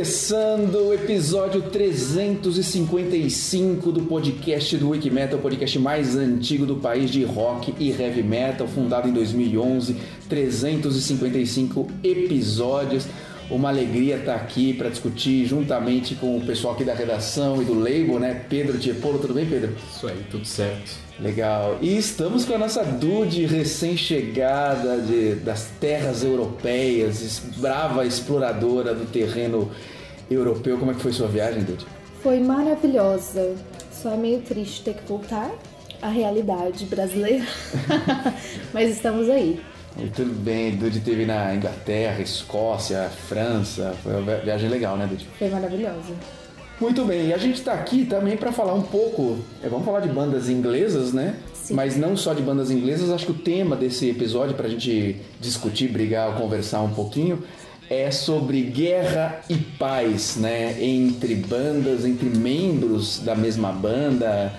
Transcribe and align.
Começando 0.00 0.76
o 0.76 0.94
episódio 0.94 1.60
355 1.60 3.92
do 3.92 4.04
podcast 4.04 4.78
do 4.78 4.88
Wikimetal, 4.88 5.38
o 5.38 5.42
podcast 5.42 5.78
mais 5.78 6.16
antigo 6.16 6.64
do 6.64 6.76
país 6.76 7.10
de 7.10 7.22
rock 7.22 7.74
e 7.78 7.90
heavy 7.90 8.22
metal, 8.22 8.66
fundado 8.66 9.06
em 9.06 9.12
2011, 9.12 9.98
355 10.26 11.86
episódios. 12.02 13.06
Uma 13.50 13.68
alegria 13.68 14.16
estar 14.16 14.36
aqui 14.36 14.72
para 14.72 14.88
discutir 14.88 15.44
juntamente 15.44 16.14
com 16.14 16.36
o 16.36 16.40
pessoal 16.40 16.74
aqui 16.74 16.84
da 16.84 16.94
redação 16.94 17.60
e 17.60 17.64
do 17.64 17.74
label, 17.74 18.20
né? 18.20 18.44
Pedro 18.48 18.78
Tiepolo, 18.78 19.18
tudo 19.18 19.34
bem, 19.34 19.44
Pedro? 19.44 19.74
Isso 19.92 20.06
aí, 20.06 20.24
tudo 20.30 20.46
certo. 20.46 20.92
Legal. 21.18 21.76
E 21.82 21.96
estamos 21.96 22.44
com 22.44 22.54
a 22.54 22.58
nossa 22.58 22.84
Dude 22.84 23.44
recém-chegada 23.46 24.98
das 25.44 25.68
terras 25.80 26.22
europeias, 26.22 27.42
brava 27.56 28.06
exploradora 28.06 28.94
do 28.94 29.04
terreno 29.04 29.68
europeu. 30.30 30.78
Como 30.78 30.92
é 30.92 30.94
que 30.94 31.00
foi 31.00 31.12
sua 31.12 31.26
viagem, 31.26 31.64
Dude? 31.64 31.84
Foi 32.22 32.38
maravilhosa. 32.38 33.56
Só 33.90 34.12
é 34.12 34.16
meio 34.16 34.40
triste 34.42 34.82
ter 34.82 34.94
que 34.94 35.06
voltar 35.08 35.50
à 36.00 36.08
realidade 36.08 36.86
brasileira. 36.86 37.44
Mas 38.72 38.90
estamos 38.90 39.28
aí. 39.28 39.60
Tudo 40.14 40.32
bem, 40.32 40.76
Dude 40.76 41.00
teve 41.00 41.26
na 41.26 41.54
Inglaterra, 41.54 42.22
Escócia, 42.22 43.10
França. 43.28 43.94
Foi 44.02 44.12
uma 44.14 44.36
vi- 44.36 44.44
viagem 44.44 44.68
legal, 44.70 44.96
né, 44.96 45.06
Dude? 45.06 45.26
Foi 45.38 45.48
maravilhosa. 45.50 46.14
Muito 46.80 47.04
bem, 47.04 47.26
e 47.28 47.34
a 47.34 47.38
gente 47.38 47.60
tá 47.60 47.74
aqui 47.74 48.06
também 48.06 48.36
para 48.38 48.50
falar 48.52 48.72
um 48.72 48.80
pouco. 48.82 49.38
é, 49.62 49.68
vamos 49.68 49.84
falar 49.84 50.00
de 50.00 50.08
bandas 50.08 50.48
inglesas, 50.48 51.12
né? 51.12 51.34
Sim. 51.52 51.74
Mas 51.74 51.96
não 51.96 52.16
só 52.16 52.32
de 52.32 52.40
bandas 52.40 52.70
inglesas, 52.70 53.10
acho 53.10 53.26
que 53.26 53.32
o 53.32 53.34
tema 53.34 53.76
desse 53.76 54.08
episódio, 54.08 54.54
pra 54.54 54.68
gente 54.68 55.16
discutir, 55.38 55.88
brigar, 55.88 56.34
conversar 56.36 56.80
um 56.80 56.90
pouquinho, 56.90 57.42
é 57.90 58.10
sobre 58.10 58.62
guerra 58.62 59.40
e 59.50 59.56
paz, 59.56 60.36
né? 60.36 60.76
Entre 60.82 61.34
bandas, 61.34 62.06
entre 62.06 62.30
membros 62.30 63.18
da 63.18 63.34
mesma 63.34 63.70
banda, 63.72 64.50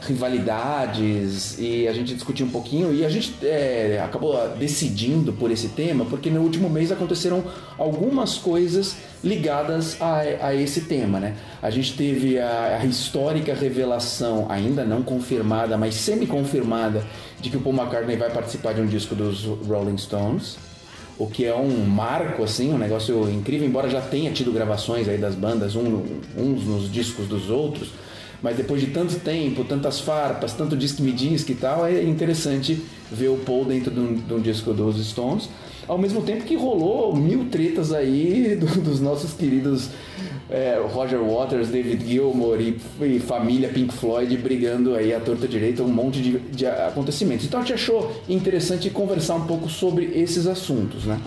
rivalidades, 0.00 1.58
e 1.58 1.86
a 1.88 1.92
gente 1.92 2.14
discutiu 2.14 2.46
um 2.46 2.50
pouquinho, 2.50 2.92
e 2.94 3.04
a 3.04 3.08
gente 3.08 3.34
é, 3.42 4.00
acabou 4.04 4.36
decidindo 4.58 5.32
por 5.32 5.50
esse 5.50 5.68
tema, 5.68 6.04
porque 6.04 6.30
no 6.30 6.40
último 6.40 6.68
mês 6.68 6.92
aconteceram 6.92 7.42
algumas 7.78 8.34
coisas 8.36 8.96
ligadas 9.24 9.96
a, 10.00 10.18
a 10.48 10.54
esse 10.54 10.82
tema, 10.82 11.18
né? 11.18 11.34
A 11.62 11.70
gente 11.70 11.94
teve 11.94 12.38
a, 12.38 12.78
a 12.80 12.84
histórica 12.86 13.54
revelação, 13.54 14.46
ainda 14.48 14.84
não 14.84 15.02
confirmada, 15.02 15.76
mas 15.76 15.94
semi-confirmada, 15.94 17.04
de 17.40 17.50
que 17.50 17.56
o 17.56 17.60
Paul 17.60 17.74
McCartney 17.76 18.16
vai 18.16 18.30
participar 18.30 18.72
de 18.74 18.80
um 18.80 18.86
disco 18.86 19.14
dos 19.14 19.44
Rolling 19.44 19.98
Stones, 19.98 20.56
o 21.18 21.26
que 21.26 21.44
é 21.46 21.54
um 21.54 21.84
marco, 21.86 22.42
assim, 22.42 22.72
um 22.72 22.78
negócio 22.78 23.30
incrível, 23.30 23.66
embora 23.66 23.88
já 23.88 24.00
tenha 24.02 24.30
tido 24.32 24.52
gravações 24.52 25.08
aí 25.08 25.16
das 25.16 25.34
bandas, 25.34 25.74
um- 25.74 26.02
uns 26.36 26.64
nos 26.64 26.92
discos 26.92 27.26
dos 27.26 27.48
outros, 27.48 27.88
mas 28.42 28.56
depois 28.56 28.80
de 28.80 28.88
tanto 28.88 29.16
tempo, 29.20 29.64
tantas 29.64 30.00
farpas, 30.00 30.52
tanto 30.52 30.76
disque-me 30.76 31.12
disque 31.12 31.52
e 31.52 31.56
tal, 31.56 31.86
é 31.86 32.02
interessante 32.02 32.82
ver 33.10 33.28
o 33.28 33.36
Paul 33.36 33.64
dentro 33.64 33.90
de 33.90 34.00
um, 34.00 34.14
de 34.14 34.34
um 34.34 34.40
disco 34.40 34.72
dos 34.72 35.04
Stones, 35.06 35.48
ao 35.88 35.96
mesmo 35.98 36.22
tempo 36.22 36.44
que 36.44 36.56
rolou 36.56 37.14
mil 37.14 37.46
tretas 37.50 37.92
aí 37.92 38.56
do- 38.60 38.80
dos 38.80 39.00
nossos 39.00 39.32
queridos 39.32 39.88
é, 40.48 40.80
Roger 40.92 41.20
Waters, 41.20 41.68
David 41.68 42.06
Gilmour 42.08 42.60
e, 42.60 42.76
e 43.02 43.18
família 43.18 43.68
Pink 43.68 43.92
Floyd 43.94 44.36
brigando 44.36 44.94
aí 44.94 45.12
à 45.12 45.18
torta 45.18 45.46
direita, 45.48 45.82
um 45.82 45.88
monte 45.88 46.20
de, 46.22 46.38
de 46.38 46.66
acontecimentos. 46.66 47.46
Então 47.46 47.58
a 47.60 47.62
gente 47.64 47.72
achou 47.74 48.12
interessante 48.28 48.88
conversar 48.90 49.34
um 49.36 49.46
pouco 49.46 49.68
sobre 49.68 50.04
esses 50.14 50.46
assuntos, 50.46 51.04
né? 51.04 51.20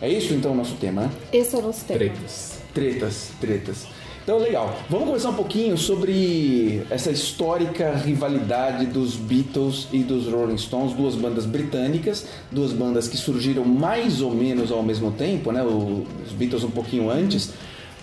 É 0.00 0.08
isso 0.08 0.32
então 0.34 0.52
o 0.52 0.54
nosso 0.56 0.74
tema, 0.74 1.02
né? 1.02 1.10
Esse 1.32 1.54
é 1.56 1.58
o 1.58 1.62
nosso 1.62 1.84
tema. 1.84 1.98
Tretas. 1.98 2.58
Tretas, 2.74 3.30
tretas. 3.40 3.86
Então, 4.28 4.38
legal. 4.40 4.76
Vamos 4.90 5.06
conversar 5.06 5.30
um 5.30 5.34
pouquinho 5.36 5.78
sobre 5.78 6.82
essa 6.90 7.10
histórica 7.10 7.94
rivalidade 7.94 8.84
dos 8.84 9.16
Beatles 9.16 9.88
e 9.90 10.00
dos 10.00 10.26
Rolling 10.26 10.58
Stones, 10.58 10.92
duas 10.92 11.14
bandas 11.14 11.46
britânicas, 11.46 12.26
duas 12.52 12.70
bandas 12.70 13.08
que 13.08 13.16
surgiram 13.16 13.64
mais 13.64 14.20
ou 14.20 14.34
menos 14.34 14.70
ao 14.70 14.82
mesmo 14.82 15.12
tempo, 15.12 15.50
né? 15.50 15.62
Os 15.62 16.30
Beatles 16.32 16.62
um 16.62 16.70
pouquinho 16.70 17.10
antes, 17.10 17.54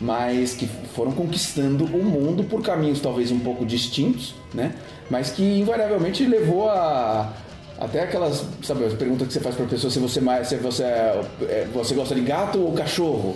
mas 0.01 0.55
que 0.55 0.67
foram 0.95 1.11
conquistando 1.11 1.85
o 1.85 2.03
mundo 2.03 2.43
por 2.43 2.63
caminhos 2.63 2.99
talvez 2.99 3.31
um 3.31 3.37
pouco 3.37 3.63
distintos, 3.63 4.33
né? 4.51 4.73
Mas 5.11 5.29
que 5.29 5.43
invariavelmente 5.43 6.25
levou 6.25 6.67
a 6.71 7.33
até 7.79 8.01
aquelas, 8.01 8.43
sabe, 8.63 8.85
as 8.85 8.93
perguntas 8.93 9.27
que 9.27 9.33
você 9.33 9.39
faz 9.41 9.53
para 9.53 9.67
pessoa 9.67 9.91
se 9.91 9.99
você 9.99 10.19
mais, 10.19 10.47
se 10.47 10.55
você 10.55 10.81
é- 10.81 11.67
você 11.71 11.93
gosta 11.93 12.15
de 12.15 12.21
gato 12.21 12.59
ou 12.59 12.71
cachorro. 12.71 13.35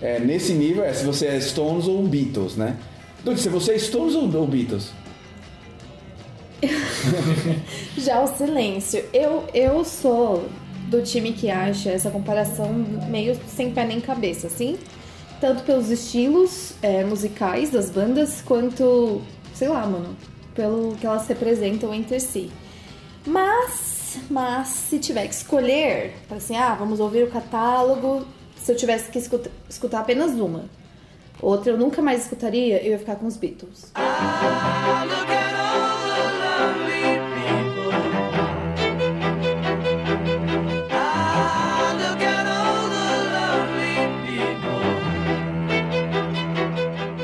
É, 0.00 0.18
nesse 0.18 0.52
nível 0.52 0.84
é 0.84 0.92
se 0.92 1.04
você 1.04 1.26
é 1.26 1.40
Stones 1.40 1.86
ou 1.86 2.02
Beatles, 2.06 2.56
né? 2.56 2.76
Dude, 3.24 3.40
se 3.40 3.48
você 3.48 3.72
é 3.72 3.78
Stones 3.78 4.14
ou, 4.14 4.46
Beatles? 4.46 4.92
Já 7.98 8.22
o 8.22 8.26
silêncio. 8.26 9.04
Eu, 9.12 9.44
eu 9.52 9.84
sou 9.84 10.48
do 10.88 11.02
time 11.02 11.32
que 11.32 11.50
acha 11.50 11.90
essa 11.90 12.10
comparação 12.10 12.72
meio 13.08 13.38
sem 13.48 13.72
pé 13.72 13.84
nem 13.84 14.00
cabeça, 14.00 14.46
assim. 14.46 14.78
Tanto 15.40 15.64
pelos 15.64 15.90
estilos 15.90 16.74
é, 16.80 17.04
musicais 17.04 17.70
das 17.70 17.90
bandas, 17.90 18.40
quanto, 18.40 19.20
sei 19.54 19.68
lá, 19.68 19.86
mano, 19.86 20.16
pelo 20.54 20.96
que 20.96 21.06
elas 21.06 21.26
representam 21.26 21.92
entre 21.92 22.20
si. 22.20 22.50
Mas, 23.26 24.18
mas 24.30 24.68
se 24.68 24.98
tiver 24.98 25.26
que 25.26 25.34
escolher, 25.34 26.14
assim, 26.30 26.56
ah, 26.56 26.74
vamos 26.74 27.00
ouvir 27.00 27.24
o 27.24 27.30
catálogo. 27.30 28.24
Se 28.66 28.72
eu 28.72 28.76
tivesse 28.76 29.12
que 29.12 29.18
escuta- 29.20 29.48
escutar 29.70 30.00
apenas 30.00 30.32
uma, 30.32 30.64
outra 31.40 31.70
eu 31.70 31.78
nunca 31.78 32.02
mais 32.02 32.22
escutaria, 32.22 32.82
eu 32.84 32.90
ia 32.90 32.98
ficar 32.98 33.14
com 33.14 33.24
os 33.28 33.36
Beatles. 33.36 33.92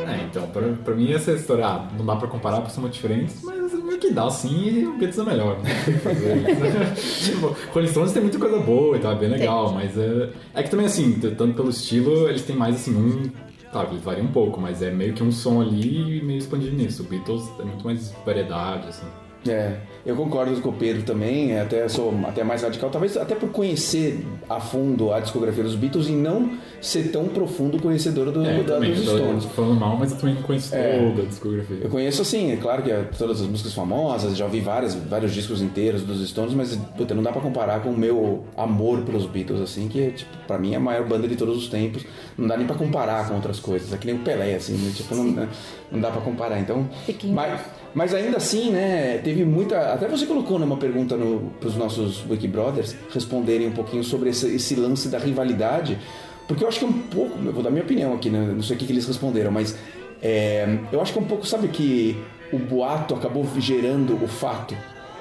É, 0.07 0.25
então, 0.25 0.47
pra, 0.49 0.63
pra 0.85 0.95
mim 0.95 1.13
essa 1.13 1.33
história, 1.33 1.67
ah, 1.67 1.89
não 1.97 2.05
dá 2.05 2.17
pra 2.17 2.29
comparar 2.29 2.59
porque 2.59 2.73
são 2.73 2.83
muito 2.83 2.95
diferentes, 2.95 3.43
mas 3.43 3.72
que 4.03 4.11
dá 4.11 4.29
sim 4.29 4.65
e 4.65 4.85
o 4.85 4.99
Beatles 4.99 5.19
é 5.19 5.23
melhor, 5.23 5.61
né? 5.63 5.71
Tem 5.87 7.33
tipo, 7.33 7.57
Rolling 7.73 7.89
Stones 7.89 8.13
tem 8.13 8.21
muita 8.21 8.39
coisa 8.39 8.59
boa 8.59 8.97
e 8.97 9.07
é 9.07 9.15
bem 9.15 9.29
legal, 9.29 9.73
mas 9.73 9.97
é, 9.97 10.31
é 10.55 10.63
que 10.63 10.71
também 10.71 10.87
assim, 10.87 11.13
tanto 11.21 11.55
pelo 11.55 11.71
estilo, 11.71 12.29
eles 12.29 12.43
têm 12.43 12.57
mais 12.57 12.75
assim, 12.75 12.95
um. 12.95 13.31
Claro, 13.71 13.91
eles 13.93 14.03
variam 14.03 14.27
um 14.27 14.33
pouco, 14.33 14.61
mas 14.61 14.83
é 14.83 14.91
meio 14.91 15.15
que 15.15 15.23
um 15.23 15.31
som 15.31 15.61
ali 15.63 16.19
e 16.19 16.23
meio 16.23 16.39
expandido 16.39 16.77
nisso. 16.77 17.05
O 17.05 17.07
Beatles 17.07 17.49
é 17.59 17.65
muito 17.65 17.85
mais 17.85 18.13
variedade, 18.27 18.89
assim. 18.89 19.07
É, 19.49 19.75
eu 20.07 20.15
concordo 20.15 20.61
com 20.61 20.69
o 20.69 20.73
Pedro 20.73 21.03
também, 21.03 21.59
até 21.59 21.89
sou 21.89 22.15
até 22.27 22.45
mais 22.45 22.63
radical, 22.63 22.91
talvez 22.91 23.17
até 23.17 23.35
por 23.35 23.49
conhecer 23.51 24.25
a 24.49 24.61
fundo 24.61 25.13
a 25.13 25.19
discografia 25.21 25.65
dos 25.65 25.75
Beatles 25.75 26.09
e 26.09 26.13
não 26.13 26.51
ser 26.81 27.11
tão 27.11 27.25
profundo 27.27 27.81
conhecedor 27.81 28.31
do, 28.31 28.45
É, 28.45 28.63
da, 28.63 28.75
também, 28.75 28.93
dos 28.95 29.05
Stones. 29.05 29.45
falando 29.47 29.79
mal, 29.81 29.97
mas 29.97 30.13
eu 30.13 30.19
também 30.19 30.35
não 30.37 30.43
conheço 30.43 30.75
É. 30.75 30.99
toda 31.11 31.23
a 31.23 31.25
discografia. 31.25 31.79
Eu 31.83 31.91
conheço 31.91 32.23
assim, 32.23 32.53
é 32.53 32.57
claro 32.57 32.83
que 32.83 32.91
é 32.91 33.05
todas 33.19 33.41
as 33.41 33.47
músicas 33.47 33.73
famosas, 33.75 34.37
já 34.37 34.45
ouvi 34.45 34.61
várias, 34.61 34.95
vários 34.95 35.33
discos 35.33 35.61
inteiros 35.63 36.03
dos 36.03 36.29
Stones, 36.29 36.55
mas 36.55 36.77
puta, 36.97 37.15
não 37.15 37.23
dá 37.23 37.33
pra 37.33 37.41
comparar 37.41 37.81
com 37.83 37.91
o 37.91 37.97
meu 37.99 38.45
amor 38.57 39.03
pelos 39.03 39.27
Beatles, 39.27 39.61
assim, 39.61 39.89
que 39.89 40.01
é, 40.03 40.11
tipo, 40.11 40.31
pra 40.47 40.59
mim 40.59 40.73
é 40.75 40.77
a 40.77 40.81
maior 40.81 41.07
banda 41.07 41.27
de 41.27 41.35
todos 41.37 41.57
os 41.57 41.69
tempos. 41.69 42.05
Não 42.39 42.47
dá 42.49 42.57
nem 42.57 42.67
pra 42.67 42.77
comparar 42.77 43.29
com 43.29 43.35
outras 43.35 43.59
coisas. 43.61 43.93
É 43.93 43.97
que 43.97 44.07
nem 44.07 44.17
o 44.17 44.21
Pelé, 44.21 44.55
assim, 44.55 44.75
né? 44.75 44.93
tipo, 44.95 45.15
não, 45.15 45.49
não 45.91 46.01
dá 46.01 46.11
pra 46.11 46.21
comparar. 46.21 46.59
Então. 46.61 46.89
Mas, 47.25 47.61
mas 47.95 48.15
ainda 48.15 48.39
assim, 48.39 48.71
né, 48.71 49.19
teve 49.33 49.45
muita. 49.47 49.95
Até 49.95 50.07
você 50.07 50.27
colocou 50.27 50.59
numa 50.59 50.77
pergunta 50.77 51.17
no, 51.17 51.51
pros 51.59 51.75
nossos 51.75 52.23
Wikibrothers 52.29 52.95
responderem 53.13 53.69
um 53.69 53.73
pouquinho 53.73 54.05
sobre 54.05 54.29
esse, 54.29 54.55
esse 54.55 54.75
lance 54.75 55.09
da 55.09 55.19
rivalidade. 55.19 55.99
Porque 56.47 56.63
eu 56.63 56.69
acho 56.69 56.79
que 56.79 56.85
é 56.85 56.89
um 56.89 56.93
pouco. 56.93 57.39
Eu 57.43 57.53
vou 57.53 57.63
dar 57.63 57.71
minha 57.71 57.83
opinião 57.83 58.13
aqui, 58.13 58.29
né? 58.29 58.53
Não 58.55 58.63
sei 58.63 58.77
o 58.77 58.79
que, 58.79 58.85
que 58.85 58.93
eles 58.93 59.07
responderam, 59.07 59.51
mas. 59.51 59.77
é, 60.21 60.79
eu 60.93 61.01
acho 61.01 61.13
que 61.13 61.19
é 61.19 61.23
um 61.23 61.27
pouco, 61.27 61.47
sabe, 61.47 61.69
que 61.69 62.17
o 62.53 62.59
boato 62.59 63.15
acabou 63.15 63.47
gerando 63.59 64.23
o 64.23 64.29
fato. 64.29 64.77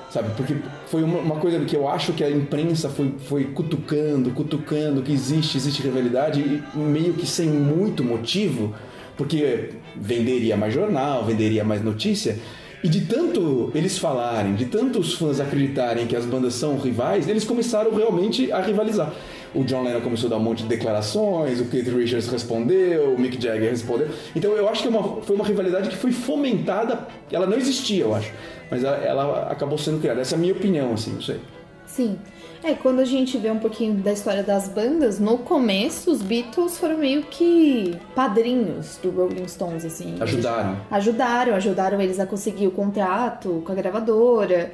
Sabe? 0.09 0.29
Porque 0.35 0.57
foi 0.87 1.03
uma, 1.03 1.19
uma 1.19 1.35
coisa 1.37 1.63
que 1.63 1.73
eu 1.73 1.87
acho 1.87 2.11
que 2.11 2.21
a 2.21 2.29
imprensa 2.29 2.89
foi, 2.89 3.13
foi 3.29 3.45
cutucando, 3.45 4.31
cutucando, 4.31 5.01
que 5.01 5.13
existe, 5.13 5.55
existe 5.55 5.81
rivalidade, 5.81 6.41
e 6.41 6.77
meio 6.77 7.13
que 7.13 7.25
sem 7.25 7.47
muito 7.47 8.03
motivo, 8.03 8.75
porque 9.15 9.69
venderia 9.95 10.57
mais 10.57 10.73
jornal, 10.73 11.23
venderia 11.23 11.63
mais 11.63 11.81
notícia, 11.81 12.37
E 12.83 12.89
de 12.89 13.01
tanto 13.01 13.71
eles 13.75 13.97
falarem, 13.97 14.55
de 14.55 14.65
tantos 14.65 15.13
fãs 15.13 15.39
acreditarem 15.39 16.07
que 16.07 16.15
as 16.15 16.25
bandas 16.25 16.55
são 16.55 16.77
rivais, 16.79 17.27
eles 17.27 17.43
começaram 17.43 17.93
realmente 17.95 18.51
a 18.51 18.59
rivalizar. 18.61 19.13
O 19.53 19.63
John 19.63 19.83
Lennon 19.83 20.01
começou 20.01 20.27
a 20.27 20.29
dar 20.31 20.37
um 20.37 20.43
monte 20.43 20.63
de 20.63 20.69
declarações, 20.69 21.59
o 21.59 21.65
Keith 21.65 21.87
Richards 21.89 22.27
respondeu, 22.27 23.13
o 23.13 23.19
Mick 23.19 23.39
Jagger 23.41 23.69
respondeu. 23.69 24.07
Então 24.35 24.53
eu 24.53 24.67
acho 24.67 24.81
que 24.81 24.87
é 24.87 24.91
uma- 24.91 25.21
foi 25.21 25.35
uma 25.35 25.45
rivalidade 25.45 25.89
que 25.89 25.97
foi 25.97 26.11
fomentada, 26.11 27.05
ela 27.31 27.45
não 27.45 27.57
existia, 27.57 28.03
eu 28.03 28.15
acho, 28.15 28.31
mas 28.71 28.83
ela, 28.83 28.97
ela 28.97 29.51
acabou 29.51 29.77
sendo 29.77 29.99
criada. 29.99 30.21
Essa 30.21 30.35
é 30.35 30.37
a 30.37 30.39
minha 30.39 30.53
opinião, 30.53 30.93
assim, 30.93 31.11
não 31.13 31.21
sei. 31.21 31.39
Sim. 31.85 32.17
É, 32.63 32.73
quando 32.73 32.99
a 32.99 33.05
gente 33.05 33.37
vê 33.37 33.49
um 33.49 33.57
pouquinho 33.57 33.95
da 33.95 34.13
história 34.13 34.43
das 34.43 34.67
bandas, 34.67 35.19
no 35.19 35.39
começo 35.39 36.11
os 36.11 36.21
Beatles 36.21 36.77
foram 36.77 36.97
meio 36.97 37.23
que 37.23 37.97
padrinhos 38.13 38.99
do 39.01 39.09
Rolling 39.09 39.47
Stones, 39.47 39.83
assim. 39.83 40.15
Ajudaram. 40.19 40.77
Ajudaram, 40.91 41.55
ajudaram 41.55 42.01
eles 42.01 42.19
a 42.19 42.25
conseguir 42.25 42.67
o 42.67 42.71
contrato 42.71 43.63
com 43.65 43.71
a 43.71 43.75
gravadora, 43.75 44.71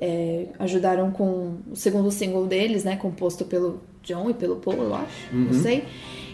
é, 0.00 0.46
ajudaram 0.58 1.12
com 1.12 1.58
o 1.70 1.76
segundo 1.76 2.10
single 2.10 2.46
deles, 2.46 2.82
né, 2.82 2.96
composto 2.96 3.44
pelo 3.44 3.80
John 4.02 4.30
e 4.30 4.34
pelo 4.34 4.56
Paul, 4.56 4.76
eu 4.76 4.94
acho, 4.94 5.28
não 5.32 5.52
sei. 5.52 5.84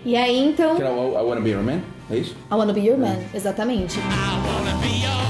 E 0.06 0.16
aí, 0.16 0.38
então, 0.38 0.76
Que 0.76 0.82
era 0.82 0.92
o 0.92 1.12
I 1.12 1.22
Wanna 1.22 1.40
Be 1.40 1.50
Your 1.50 1.62
Man, 1.62 1.80
é 2.10 2.16
isso? 2.16 2.36
I 2.50 2.54
Wanna 2.54 2.72
Be 2.72 2.80
Your 2.80 2.98
Man, 2.98 3.16
exatamente. 3.34 3.98
I 3.98 4.02
wanna 4.46 4.76
be 4.80 5.02
your 5.02 5.23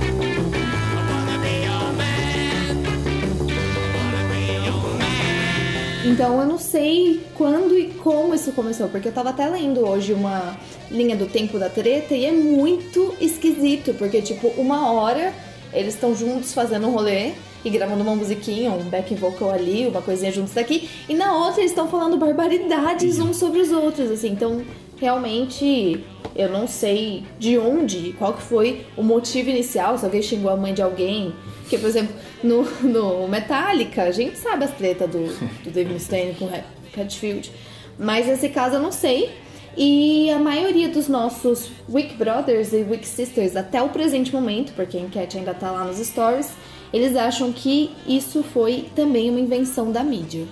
I 0.95 1.01
wanna 1.09 1.37
be 1.45 1.53
your 1.67 1.87
man. 1.93 2.83
I 2.89 3.89
wanna 3.95 4.23
be 4.33 4.41
your 4.67 4.89
man. 4.99 6.11
Então 6.11 6.41
eu 6.41 6.45
não 6.45 6.57
sei 6.57 7.21
quando 7.37 7.77
e 7.77 7.87
como 8.03 8.35
isso 8.35 8.51
começou, 8.51 8.89
porque 8.89 9.07
eu 9.07 9.13
tava 9.13 9.29
até 9.29 9.47
lendo 9.47 9.87
hoje 9.87 10.11
uma 10.11 10.57
linha 10.89 11.15
do 11.15 11.25
tempo 11.27 11.57
da 11.57 11.69
treta 11.69 12.13
e 12.15 12.25
é 12.25 12.33
muito 12.33 13.15
esquisito, 13.21 13.93
porque 13.93 14.21
tipo, 14.21 14.47
uma 14.57 14.91
hora 14.91 15.33
eles 15.73 15.93
estão 15.93 16.13
juntos 16.13 16.53
fazendo 16.53 16.87
um 16.87 16.91
rolê 16.91 17.31
e 17.63 17.69
gravando 17.69 18.01
uma 18.03 18.15
musiquinha, 18.15 18.71
um 18.71 18.89
back 18.89 19.15
vocal 19.15 19.51
ali, 19.51 19.87
uma 19.87 20.01
coisinha 20.01 20.33
juntos 20.33 20.53
daqui, 20.53 20.89
e 21.07 21.13
na 21.13 21.37
outra 21.37 21.61
eles 21.61 21.71
estão 21.71 21.87
falando 21.87 22.17
barbaridades 22.17 23.19
uns 23.19 23.37
sobre 23.37 23.61
os 23.61 23.71
outros, 23.71 24.11
assim, 24.11 24.29
então 24.29 24.61
realmente 25.01 26.05
eu 26.35 26.49
não 26.49 26.67
sei 26.67 27.25
de 27.39 27.57
onde, 27.57 28.13
qual 28.13 28.33
que 28.33 28.43
foi 28.43 28.85
o 28.95 29.03
motivo 29.03 29.49
inicial, 29.49 29.97
se 29.97 30.05
alguém 30.05 30.21
xingou 30.21 30.51
a 30.51 30.55
mãe 30.55 30.73
de 30.73 30.81
alguém. 30.81 31.33
Porque, 31.61 31.77
por 31.77 31.87
exemplo, 31.87 32.15
no, 32.43 32.63
no 32.81 33.27
Metallica, 33.27 34.03
a 34.03 34.11
gente 34.11 34.37
sabe 34.37 34.63
as 34.63 34.71
tretas 34.71 35.09
do, 35.09 35.25
do 35.63 35.71
Dave 35.71 35.91
Mustaine 35.91 36.35
com 36.35 36.47
Redfield. 36.95 37.51
Mas 37.97 38.27
nesse 38.27 38.49
caso 38.49 38.75
eu 38.75 38.81
não 38.81 38.91
sei. 38.91 39.31
E 39.75 40.29
a 40.29 40.37
maioria 40.37 40.89
dos 40.89 41.07
nossos 41.07 41.69
Wick 41.89 42.15
Brothers 42.15 42.73
e 42.73 42.83
Wick 42.83 43.07
Sisters, 43.07 43.55
até 43.55 43.81
o 43.81 43.89
presente 43.89 44.33
momento, 44.33 44.73
porque 44.73 44.97
a 44.97 44.99
enquete 44.99 45.37
ainda 45.37 45.53
tá 45.53 45.71
lá 45.71 45.85
nos 45.85 45.97
stories, 45.97 46.51
eles 46.93 47.15
acham 47.15 47.53
que 47.53 47.89
isso 48.05 48.43
foi 48.43 48.89
também 48.95 49.29
uma 49.29 49.39
invenção 49.39 49.91
da 49.91 50.03
mídia. 50.03 50.45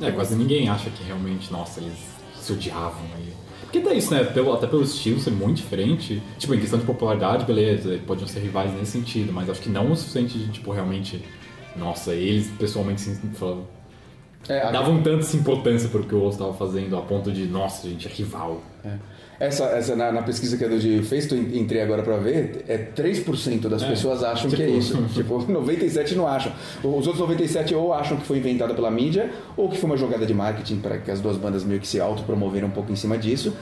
É, 0.00 0.10
quase 0.12 0.36
ninguém 0.36 0.68
acha 0.68 0.90
que 0.90 1.02
realmente, 1.02 1.50
nossa, 1.50 1.80
eles 1.80 2.07
se 2.48 2.52
odiavam 2.54 3.04
aí. 3.16 3.32
Porque 3.62 3.80
daí 3.80 3.98
isso, 3.98 4.12
né? 4.14 4.24
Pelo, 4.24 4.52
até 4.54 4.66
pelo 4.66 4.82
estilo 4.82 5.20
ser 5.20 5.30
muito 5.30 5.56
diferente. 5.58 6.22
Tipo, 6.38 6.54
em 6.54 6.60
questão 6.60 6.78
de 6.78 6.86
popularidade, 6.86 7.44
beleza, 7.44 7.98
podiam 8.06 8.26
ser 8.26 8.40
rivais 8.40 8.72
nesse 8.72 8.92
sentido, 8.92 9.30
mas 9.32 9.48
acho 9.50 9.60
que 9.60 9.68
não 9.68 9.92
o 9.92 9.96
suficiente 9.96 10.38
de, 10.38 10.48
tipo, 10.50 10.72
realmente. 10.72 11.22
Nossa, 11.76 12.12
eles 12.14 12.48
pessoalmente 12.58 13.00
se 13.02 13.14
falavam- 13.34 13.66
É, 14.48 14.72
davam 14.72 15.02
tanta 15.02 15.36
importância 15.36 15.88
pro 15.90 16.02
que 16.02 16.14
o 16.14 16.18
outro 16.18 16.32
estava 16.40 16.54
fazendo, 16.54 16.96
a 16.96 17.02
ponto 17.02 17.30
de, 17.30 17.46
nossa, 17.46 17.86
gente 17.88 18.08
é 18.08 18.10
rival. 18.10 18.62
É. 18.84 18.96
Essa, 19.40 19.64
essa 19.66 19.94
na, 19.94 20.10
na 20.10 20.22
pesquisa 20.22 20.56
que 20.56 20.64
a 20.64 20.66
Edu 20.66 21.02
fez, 21.04 21.26
tu 21.26 21.36
en- 21.36 21.56
entrei 21.58 21.80
agora 21.80 22.02
pra 22.02 22.16
ver, 22.16 22.64
é 22.66 22.76
3% 22.76 23.68
das 23.68 23.82
É, 23.84 23.88
pessoas 23.88 24.24
acham 24.24 24.50
que 24.50 24.60
é 24.60 24.66
tipo- 24.66 24.78
isso. 24.78 25.00
tipo, 25.14 25.44
97 25.50 26.16
não 26.16 26.26
acham. 26.26 26.50
Os 26.82 27.06
outros 27.06 27.20
97 27.20 27.72
ou 27.74 27.92
acham 27.94 28.16
que 28.16 28.26
foi 28.26 28.38
inventada 28.38 28.74
pela 28.74 28.90
mídia, 28.90 29.30
ou 29.56 29.68
que 29.68 29.78
foi 29.78 29.88
uma 29.88 29.96
jogada 29.96 30.26
de 30.26 30.34
marketing 30.34 30.78
para 30.80 30.98
que 30.98 31.08
as 31.10 31.20
duas 31.20 31.36
bandas 31.36 31.62
meio 31.62 31.78
que 31.80 31.86
se 31.86 32.00
autopromoveram 32.00 32.66
um 32.66 32.70
pouco 32.72 32.90
em 32.90 32.96
cima 32.96 33.16
disso. 33.16 33.54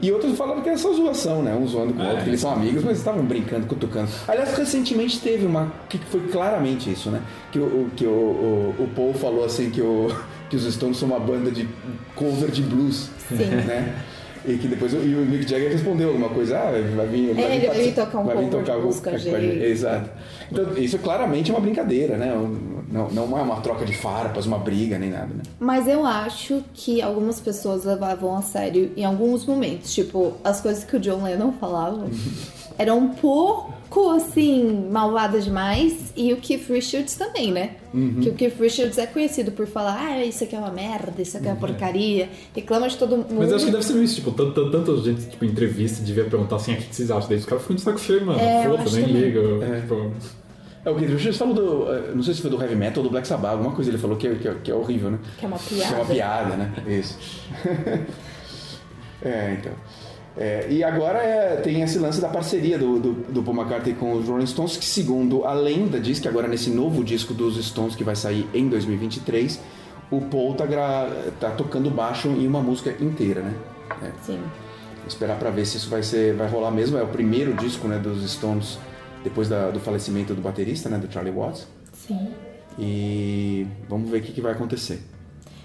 E 0.00 0.12
outros 0.12 0.36
falaram 0.36 0.60
que 0.60 0.68
é 0.68 0.76
só 0.76 0.92
zoação, 0.92 1.42
né? 1.42 1.54
Um 1.54 1.66
zoando 1.66 1.94
com 1.94 2.02
o 2.02 2.04
É. 2.04 2.08
outro, 2.10 2.22
que 2.24 2.30
eles 2.30 2.40
são 2.40 2.52
amigos, 2.52 2.84
mas 2.84 2.98
estavam 2.98 3.24
brincando, 3.24 3.66
cutucando. 3.66 4.08
Aliás, 4.28 4.56
recentemente 4.56 5.18
teve 5.20 5.44
uma 5.46 5.72
que 5.88 5.98
foi 5.98 6.20
claramente 6.28 6.90
isso, 6.92 7.10
né? 7.10 7.20
Que 7.50 7.58
o, 7.58 7.62
o- 7.64 7.90
que 7.96 8.04
o, 8.06 8.10
o, 8.10 8.74
o 8.84 8.88
Paul 8.94 9.12
falou 9.14 9.44
assim 9.44 9.70
que, 9.70 9.80
o, 9.80 10.14
que 10.50 10.54
os 10.54 10.72
Stones 10.72 10.98
são 10.98 11.08
uma 11.08 11.18
banda 11.18 11.50
de 11.50 11.66
cover 12.14 12.50
de 12.50 12.62
blues, 12.62 13.08
Sim. 13.28 13.36
né? 13.36 13.94
E 14.46 14.56
que 14.58 14.68
depois 14.68 14.94
o, 14.94 14.98
e 14.98 15.14
o 15.14 15.18
Mick 15.26 15.48
Jagger 15.48 15.72
respondeu 15.72 16.08
alguma 16.08 16.28
coisa, 16.28 16.56
ah, 16.58 16.70
vai 16.70 17.06
vir, 17.08 17.34
vai 17.34 17.44
É, 17.44 17.48
vir 17.48 17.54
ele 17.56 17.66
vai 17.66 17.82
vir 17.82 17.94
tocar 17.94 18.18
um 18.20 18.24
vai 18.24 18.36
vir 18.36 18.50
tocar 18.50 18.78
blues 18.78 19.00
com 19.00 19.10
a 19.10 19.18
gente. 19.18 19.64
Exato. 19.64 20.10
Então, 20.50 20.78
isso 20.78 20.98
claramente 20.98 21.50
é 21.50 21.54
uma 21.54 21.60
brincadeira, 21.60 22.16
né? 22.16 22.32
Não, 22.88 23.08
não 23.10 23.36
é 23.36 23.42
uma 23.42 23.56
troca 23.56 23.84
de 23.84 23.96
farpas, 23.96 24.46
uma 24.46 24.58
briga, 24.58 24.96
nem 24.98 25.10
nada, 25.10 25.34
né? 25.34 25.42
Mas 25.58 25.88
eu 25.88 26.06
acho 26.06 26.62
que 26.72 27.02
algumas 27.02 27.40
pessoas 27.40 27.84
levavam 27.84 28.36
a 28.36 28.42
sério 28.42 28.92
em 28.96 29.04
alguns 29.04 29.44
momentos. 29.44 29.92
Tipo, 29.92 30.34
as 30.44 30.60
coisas 30.60 30.84
que 30.84 30.96
o 30.96 31.00
John 31.00 31.24
Lennon 31.24 31.52
falava 31.58 32.06
eram 32.78 32.98
um 32.98 33.08
pouco, 33.08 34.10
assim, 34.10 34.88
malvadas 34.90 35.44
demais. 35.44 36.12
E 36.16 36.32
o 36.32 36.36
Keith 36.36 36.68
Richards 36.68 37.14
também, 37.14 37.50
né? 37.52 37.70
Que 38.22 38.28
o 38.28 38.34
Keith 38.34 38.58
Richards 38.60 38.98
é 38.98 39.06
conhecido 39.06 39.52
por 39.52 39.66
falar 39.66 39.96
ah, 39.98 40.24
isso 40.24 40.44
aqui 40.44 40.54
é 40.54 40.58
uma 40.58 40.70
merda, 40.70 41.22
isso 41.22 41.36
aqui 41.38 41.48
é 41.48 41.52
uma 41.52 41.56
porcaria. 41.58 42.28
Reclama 42.54 42.88
de 42.88 42.96
todo 42.98 43.16
mundo. 43.16 43.34
Mas 43.38 43.50
eu 43.50 43.56
acho 43.56 43.64
que 43.66 43.72
deve 43.72 43.84
ser 43.84 44.02
isso, 44.02 44.16
tipo, 44.16 44.30
tanto, 44.32 44.52
tanto, 44.52 44.70
tanto 44.70 45.02
gente, 45.04 45.26
tipo, 45.30 45.44
em 45.44 45.48
entrevista 45.48 46.04
devia 46.04 46.24
perguntar 46.24 46.56
assim, 46.56 46.74
ah, 46.74 46.78
o 46.78 46.82
que 46.82 46.94
vocês 46.94 47.10
acham? 47.10 47.28
Daí 47.28 47.38
os 47.38 47.46
caras 47.46 47.62
ficam 47.62 47.76
de 47.76 47.82
saco 47.82 47.98
cheio, 47.98 48.26
mano. 48.26 48.38
É, 48.38 48.64
Foda, 48.68 48.84
nem 48.90 49.04
liga. 49.06 49.40
É. 49.64 49.80
Tipo, 49.80 50.12
É, 50.84 50.90
o 50.90 50.94
Keith 50.96 51.10
Richards 51.10 51.36
falou 51.38 51.54
do. 51.54 51.92
eh, 51.92 52.12
Não 52.14 52.22
sei 52.22 52.34
se 52.34 52.42
foi 52.42 52.50
do 52.50 52.60
heavy 52.62 52.76
metal 52.76 52.98
ou 52.98 53.04
do 53.04 53.10
Black 53.10 53.26
Sabbath, 53.26 53.52
alguma 53.52 53.72
coisa 53.72 53.90
ele 53.90 53.98
falou 53.98 54.16
que 54.18 54.28
é, 54.28 54.34
que 54.34 54.46
é, 54.46 54.54
que 54.62 54.70
é 54.70 54.74
horrível, 54.74 55.10
né? 55.10 55.18
Que 55.38 55.44
é 55.46 55.48
uma 55.48 55.58
Que 55.58 55.74
é 55.74 55.78
piada. 55.86 55.96
uma 55.96 56.04
piada, 56.04 56.56
né? 56.56 56.72
Isso. 56.86 57.18
é, 59.22 59.56
então. 59.58 59.72
É, 60.38 60.66
e 60.70 60.84
agora 60.84 61.18
é, 61.18 61.56
tem 61.56 61.80
esse 61.80 61.98
lance 61.98 62.20
da 62.20 62.28
parceria 62.28 62.78
do, 62.78 62.98
do, 63.00 63.12
do 63.32 63.42
Paul 63.42 63.56
McCartney 63.56 63.94
com 63.94 64.12
os 64.12 64.28
Rolling 64.28 64.46
Stones, 64.46 64.76
que 64.76 64.84
segundo 64.84 65.44
a 65.46 65.54
lenda 65.54 65.98
diz 65.98 66.20
que 66.20 66.28
agora 66.28 66.46
nesse 66.46 66.68
novo 66.68 67.02
disco 67.02 67.32
dos 67.32 67.56
Stones 67.64 67.94
que 67.96 68.04
vai 68.04 68.14
sair 68.14 68.46
em 68.52 68.68
2023, 68.68 69.58
o 70.10 70.20
Paul 70.20 70.54
tá, 70.54 70.66
gra- 70.66 71.10
tá 71.40 71.50
tocando 71.50 71.90
baixo 71.90 72.28
em 72.28 72.46
uma 72.46 72.60
música 72.60 72.90
inteira, 73.02 73.40
né? 73.40 73.54
É, 74.02 74.10
Sim. 74.22 74.38
Vou 74.98 75.06
esperar 75.08 75.38
pra 75.38 75.48
ver 75.50 75.64
se 75.64 75.78
isso 75.78 75.88
vai 75.88 76.02
ser 76.02 76.34
vai 76.34 76.48
rolar 76.48 76.70
mesmo. 76.70 76.98
É 76.98 77.02
o 77.02 77.06
primeiro 77.08 77.54
disco 77.54 77.88
né, 77.88 77.98
dos 77.98 78.28
Stones 78.30 78.78
depois 79.24 79.48
da- 79.48 79.70
do 79.70 79.80
falecimento 79.80 80.34
do 80.34 80.42
baterista, 80.42 80.88
né, 80.90 80.98
do 80.98 81.10
Charlie 81.10 81.32
Watts. 81.34 81.66
Sim. 81.94 82.28
E 82.78 83.66
vamos 83.88 84.10
ver 84.10 84.18
o 84.18 84.22
que, 84.22 84.32
que 84.32 84.40
vai 84.42 84.52
acontecer. 84.52 85.00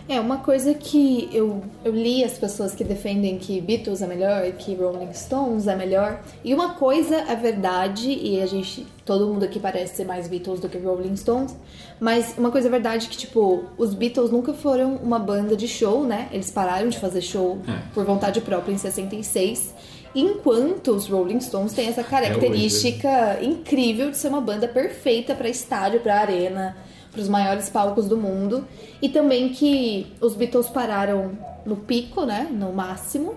É, 0.10 0.20
uma 0.20 0.38
coisa 0.40 0.74
que 0.74 1.30
eu, 1.32 1.62
eu 1.86 1.94
li 1.94 2.24
as 2.24 2.38
pessoas 2.38 2.74
que 2.76 2.84
defendem 2.84 3.38
que 3.38 3.62
Beatles 3.62 4.02
é 4.02 4.08
melhor 4.08 4.46
e 4.46 4.52
que 4.52 4.76
Rolling 4.76 5.14
Stones 5.14 5.68
é 5.68 5.76
melhor. 5.76 6.22
E 6.44 6.54
uma 6.54 6.74
coisa 6.74 7.16
é 7.16 7.36
verdade, 7.36 8.12
e 8.12 8.42
a 8.42 8.46
gente. 8.46 8.86
Todo 9.06 9.28
mundo 9.28 9.44
aqui 9.44 9.60
parece 9.60 9.96
ser 9.98 10.06
mais 10.06 10.28
Beatles 10.28 10.60
do 10.60 10.68
que 10.70 10.78
Rolling 10.78 11.16
Stones. 11.16 11.56
Mas 12.00 12.36
uma 12.38 12.52
coisa 12.52 12.68
é 12.68 12.72
verdade 12.72 13.08
que, 13.08 13.18
tipo, 13.18 13.64
os 13.78 13.94
Beatles 13.94 14.32
nunca 14.32 14.54
foram 14.54 14.96
uma 14.96 15.20
banda 15.20 15.56
de 15.56 15.68
show, 15.68 16.04
né? 16.06 16.28
Eles 16.32 16.52
pararam 16.52 16.90
de 16.90 16.98
fazer 17.00 17.22
show 17.22 17.60
É. 17.68 17.80
por 17.94 18.04
vontade 18.06 18.42
própria 18.42 18.74
em 18.74 18.78
66. 18.78 19.74
Enquanto 20.14 20.92
os 20.92 21.08
Rolling 21.08 21.40
Stones 21.40 21.72
têm 21.74 21.88
essa 21.88 22.04
característica 22.04 23.40
incrível 23.42 24.12
de 24.12 24.18
ser 24.18 24.28
uma 24.28 24.42
banda 24.42 24.68
perfeita 24.68 25.34
pra 25.34 25.48
estádio, 25.48 26.02
pra 26.02 26.20
arena, 26.20 26.76
pros 27.12 27.28
maiores 27.28 27.70
palcos 27.70 28.08
do 28.08 28.18
mundo. 28.18 28.66
E 29.02 29.10
também 29.10 29.50
que 29.50 30.08
os 30.22 30.34
Beatles 30.34 30.68
pararam 30.70 31.32
no 31.66 31.76
pico, 31.76 32.26
né? 32.26 32.48
No 32.52 32.72
máximo. 32.72 33.36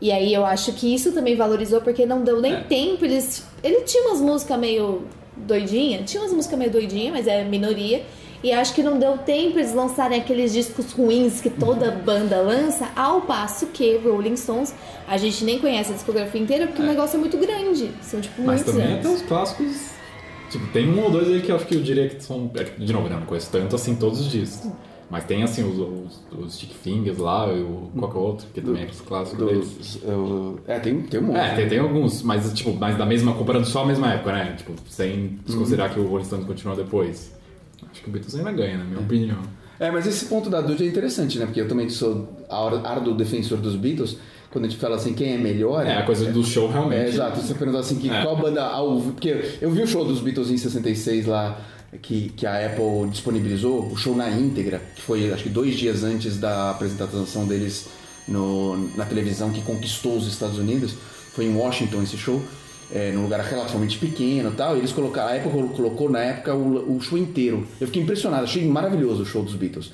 E 0.00 0.10
aí 0.10 0.32
eu 0.32 0.46
acho 0.46 0.72
que 0.72 0.92
isso 0.94 1.12
também 1.12 1.36
valorizou 1.36 1.80
porque 1.82 2.06
não 2.06 2.22
deu 2.24 2.40
nem 2.40 2.54
É. 2.54 2.60
tempo. 2.60 3.04
Eles. 3.04 3.44
Ele 3.62 3.82
tinha 3.82 4.04
umas 4.08 4.20
músicas 4.20 4.58
meio 4.58 5.02
doidinha, 5.36 6.02
tinha 6.04 6.22
umas 6.22 6.32
músicas 6.32 6.58
meio 6.58 6.70
doidinha, 6.70 7.12
mas 7.12 7.26
é 7.26 7.44
minoria. 7.44 8.02
E 8.42 8.50
acho 8.52 8.74
que 8.74 8.82
não 8.82 8.98
deu 8.98 9.18
tempo 9.18 9.58
eles 9.58 9.74
lançarem 9.74 10.18
aqueles 10.18 10.54
discos 10.54 10.92
ruins 10.92 11.42
que 11.42 11.50
toda 11.50 11.90
banda 11.90 12.40
lança, 12.40 12.88
ao 12.96 13.20
passo 13.20 13.66
que 13.66 13.98
Rolling 13.98 14.34
Stones, 14.34 14.74
a 15.06 15.18
gente 15.18 15.44
nem 15.44 15.58
conhece 15.58 15.92
a 15.92 15.94
discografia 15.94 16.40
inteira 16.40 16.66
porque 16.66 16.80
o 16.80 16.86
negócio 16.86 17.16
é 17.18 17.20
muito 17.20 17.36
grande. 17.36 17.90
São 18.00 18.18
tipo 18.18 18.40
mas 18.40 18.64
também 18.64 18.86
anos. 18.86 18.98
até 19.00 19.08
os 19.14 19.20
clássicos 19.22 19.76
Tipo, 20.50 20.66
tem 20.72 20.88
um 20.90 21.00
ou 21.02 21.10
dois 21.10 21.28
aí 21.28 21.40
que 21.40 21.50
eu 21.52 21.56
acho 21.56 21.66
que 21.66 21.74
eu 21.76 21.82
diria 21.82 22.08
que 22.08 22.22
são. 22.22 22.50
é 22.54 22.64
De 22.64 22.92
novo, 22.92 23.08
né? 23.08 23.16
não 23.16 23.26
conheço 23.26 23.50
tanto 23.50 23.76
assim 23.76 23.94
todos 23.94 24.20
os 24.20 24.30
discos. 24.30 24.70
Mas 25.08 25.24
tem 25.24 25.42
assim 25.42 25.64
os, 25.64 25.76
os, 25.76 26.20
os 26.38 26.54
Stick 26.54 26.72
Fingers 26.72 27.18
lá, 27.18 27.44
o 27.52 27.90
qualquer 27.98 28.18
outro, 28.18 28.46
que 28.54 28.60
também 28.60 28.84
é 28.84 28.86
os 28.86 29.00
clássicos 29.00 29.44
deles. 29.44 29.98
Eu- 30.04 30.60
é, 30.68 30.78
tem, 30.78 31.02
tem 31.02 31.18
um 31.20 31.24
monte. 31.24 31.36
É, 31.38 31.54
tem, 31.56 31.68
tem 31.68 31.78
alguns, 31.80 32.22
mas 32.22 32.52
tipo, 32.52 32.72
mas 32.74 32.96
da 32.96 33.04
mesma, 33.04 33.32
comparando 33.32 33.66
só 33.66 33.82
a 33.82 33.86
mesma 33.86 34.12
época, 34.12 34.32
né? 34.32 34.54
Tipo, 34.56 34.72
sem 34.88 35.38
desconsiderar 35.44 35.92
que 35.92 35.98
o 35.98 36.06
Rolling 36.06 36.24
Stones 36.24 36.46
continua 36.46 36.76
depois. 36.76 37.32
Acho 37.90 38.02
que 38.02 38.08
o 38.08 38.12
Beatles 38.12 38.36
ainda 38.36 38.52
ganha, 38.52 38.78
na 38.78 38.84
minha 38.84 39.00
opinião. 39.00 39.38
É, 39.80 39.90
mas 39.90 40.06
esse 40.06 40.26
ponto 40.26 40.48
da 40.48 40.60
dúvida 40.60 40.84
é 40.84 40.86
interessante, 40.86 41.38
né? 41.40 41.46
Porque 41.46 41.60
eu 41.60 41.66
também 41.66 41.88
sou 41.88 42.28
árduo 42.48 43.14
defensor 43.14 43.58
dos 43.58 43.74
Beatles. 43.74 44.16
Quando 44.50 44.64
a 44.64 44.68
gente 44.68 44.80
fala 44.80 44.96
assim, 44.96 45.14
quem 45.14 45.34
é 45.34 45.38
melhor... 45.38 45.86
É, 45.86 45.96
a 45.96 46.02
coisa 46.02 46.30
do 46.32 46.42
show 46.44 46.68
realmente. 46.68 47.02
É, 47.02 47.08
exato. 47.08 47.40
Você 47.40 47.54
perguntou 47.54 47.80
assim, 47.80 47.96
que 47.96 48.10
É. 48.10 48.22
qual 48.22 48.36
banda 48.36 48.64
ao 48.64 48.98
vivo... 48.98 49.12
Porque 49.12 49.44
eu 49.60 49.70
vi 49.70 49.82
o 49.82 49.86
show 49.86 50.04
dos 50.04 50.20
Beatles 50.20 50.50
em 50.50 50.56
66 50.56 51.26
lá, 51.26 51.60
que, 52.02 52.30
que 52.36 52.46
a 52.46 52.66
Apple 52.66 53.08
disponibilizou, 53.10 53.86
o 53.86 53.96
show 53.96 54.14
na 54.16 54.28
íntegra, 54.28 54.80
que 54.96 55.02
foi 55.02 55.32
acho 55.32 55.44
que 55.44 55.48
dois 55.48 55.76
dias 55.76 56.02
antes 56.02 56.36
da 56.38 56.70
apresentação 56.70 57.46
deles 57.46 57.88
no, 58.26 58.76
na 58.96 59.04
televisão 59.04 59.50
que 59.50 59.60
conquistou 59.62 60.16
os 60.16 60.26
Estados 60.26 60.58
Unidos. 60.58 60.94
Foi 61.32 61.44
em 61.44 61.54
Washington 61.54 62.02
esse 62.02 62.16
show, 62.16 62.42
é, 62.92 63.12
num 63.12 63.22
lugar 63.22 63.40
relativamente 63.40 63.98
pequeno 63.98 64.50
e 64.50 64.54
tal. 64.54 64.74
E 64.74 64.80
eles 64.80 64.90
colocaram, 64.90 65.32
a 65.32 65.36
Apple 65.36 65.50
colocou 65.76 66.10
na 66.10 66.20
época 66.20 66.54
o, 66.54 66.96
o 66.96 67.00
show 67.00 67.16
inteiro. 67.16 67.68
Eu 67.80 67.86
fiquei 67.86 68.02
impressionado, 68.02 68.44
achei 68.44 68.66
maravilhoso 68.66 69.22
o 69.22 69.26
show 69.26 69.44
dos 69.44 69.54
Beatles. 69.54 69.92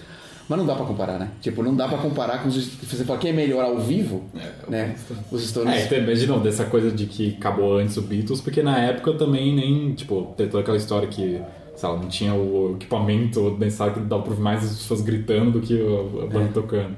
Mas 0.48 0.58
não 0.58 0.66
dá 0.66 0.74
pra 0.76 0.84
comparar, 0.84 1.18
né? 1.18 1.30
Tipo, 1.40 1.62
não 1.62 1.74
dá 1.74 1.88
pra 1.88 1.98
comparar 1.98 2.42
com 2.42 2.48
os. 2.48 2.56
Você 2.56 3.04
fala 3.04 3.18
quem 3.18 3.30
é 3.30 3.34
melhor 3.34 3.64
ao 3.64 3.78
vivo, 3.80 4.24
né? 4.68 4.94
Os 5.30 5.48
Stones. 5.48 5.74
É, 5.74 5.86
tem, 5.86 6.04
de 6.14 6.26
novo, 6.26 6.42
dessa 6.42 6.64
coisa 6.64 6.90
de 6.90 7.06
que 7.06 7.36
acabou 7.36 7.78
antes 7.78 7.96
o 7.96 8.02
Beatles, 8.02 8.40
porque 8.40 8.62
na 8.62 8.78
época 8.78 9.14
também 9.14 9.54
nem, 9.54 9.92
tipo, 9.94 10.34
tem 10.36 10.48
toda 10.48 10.62
aquela 10.62 10.76
história 10.76 11.08
que, 11.08 11.42
sei 11.74 11.88
lá, 11.88 11.96
não 11.96 12.08
tinha 12.08 12.32
o 12.32 12.76
equipamento 12.76 13.56
necessário 13.58 13.94
que 13.94 14.00
dava 14.00 14.22
pra 14.22 14.30
ouvir 14.30 14.42
mais 14.42 14.64
as 14.64 14.76
pessoas 14.76 15.00
gritando 15.00 15.50
do 15.50 15.60
que 15.60 15.74
a 15.74 16.26
banda 16.26 16.50
tocando. 16.54 16.96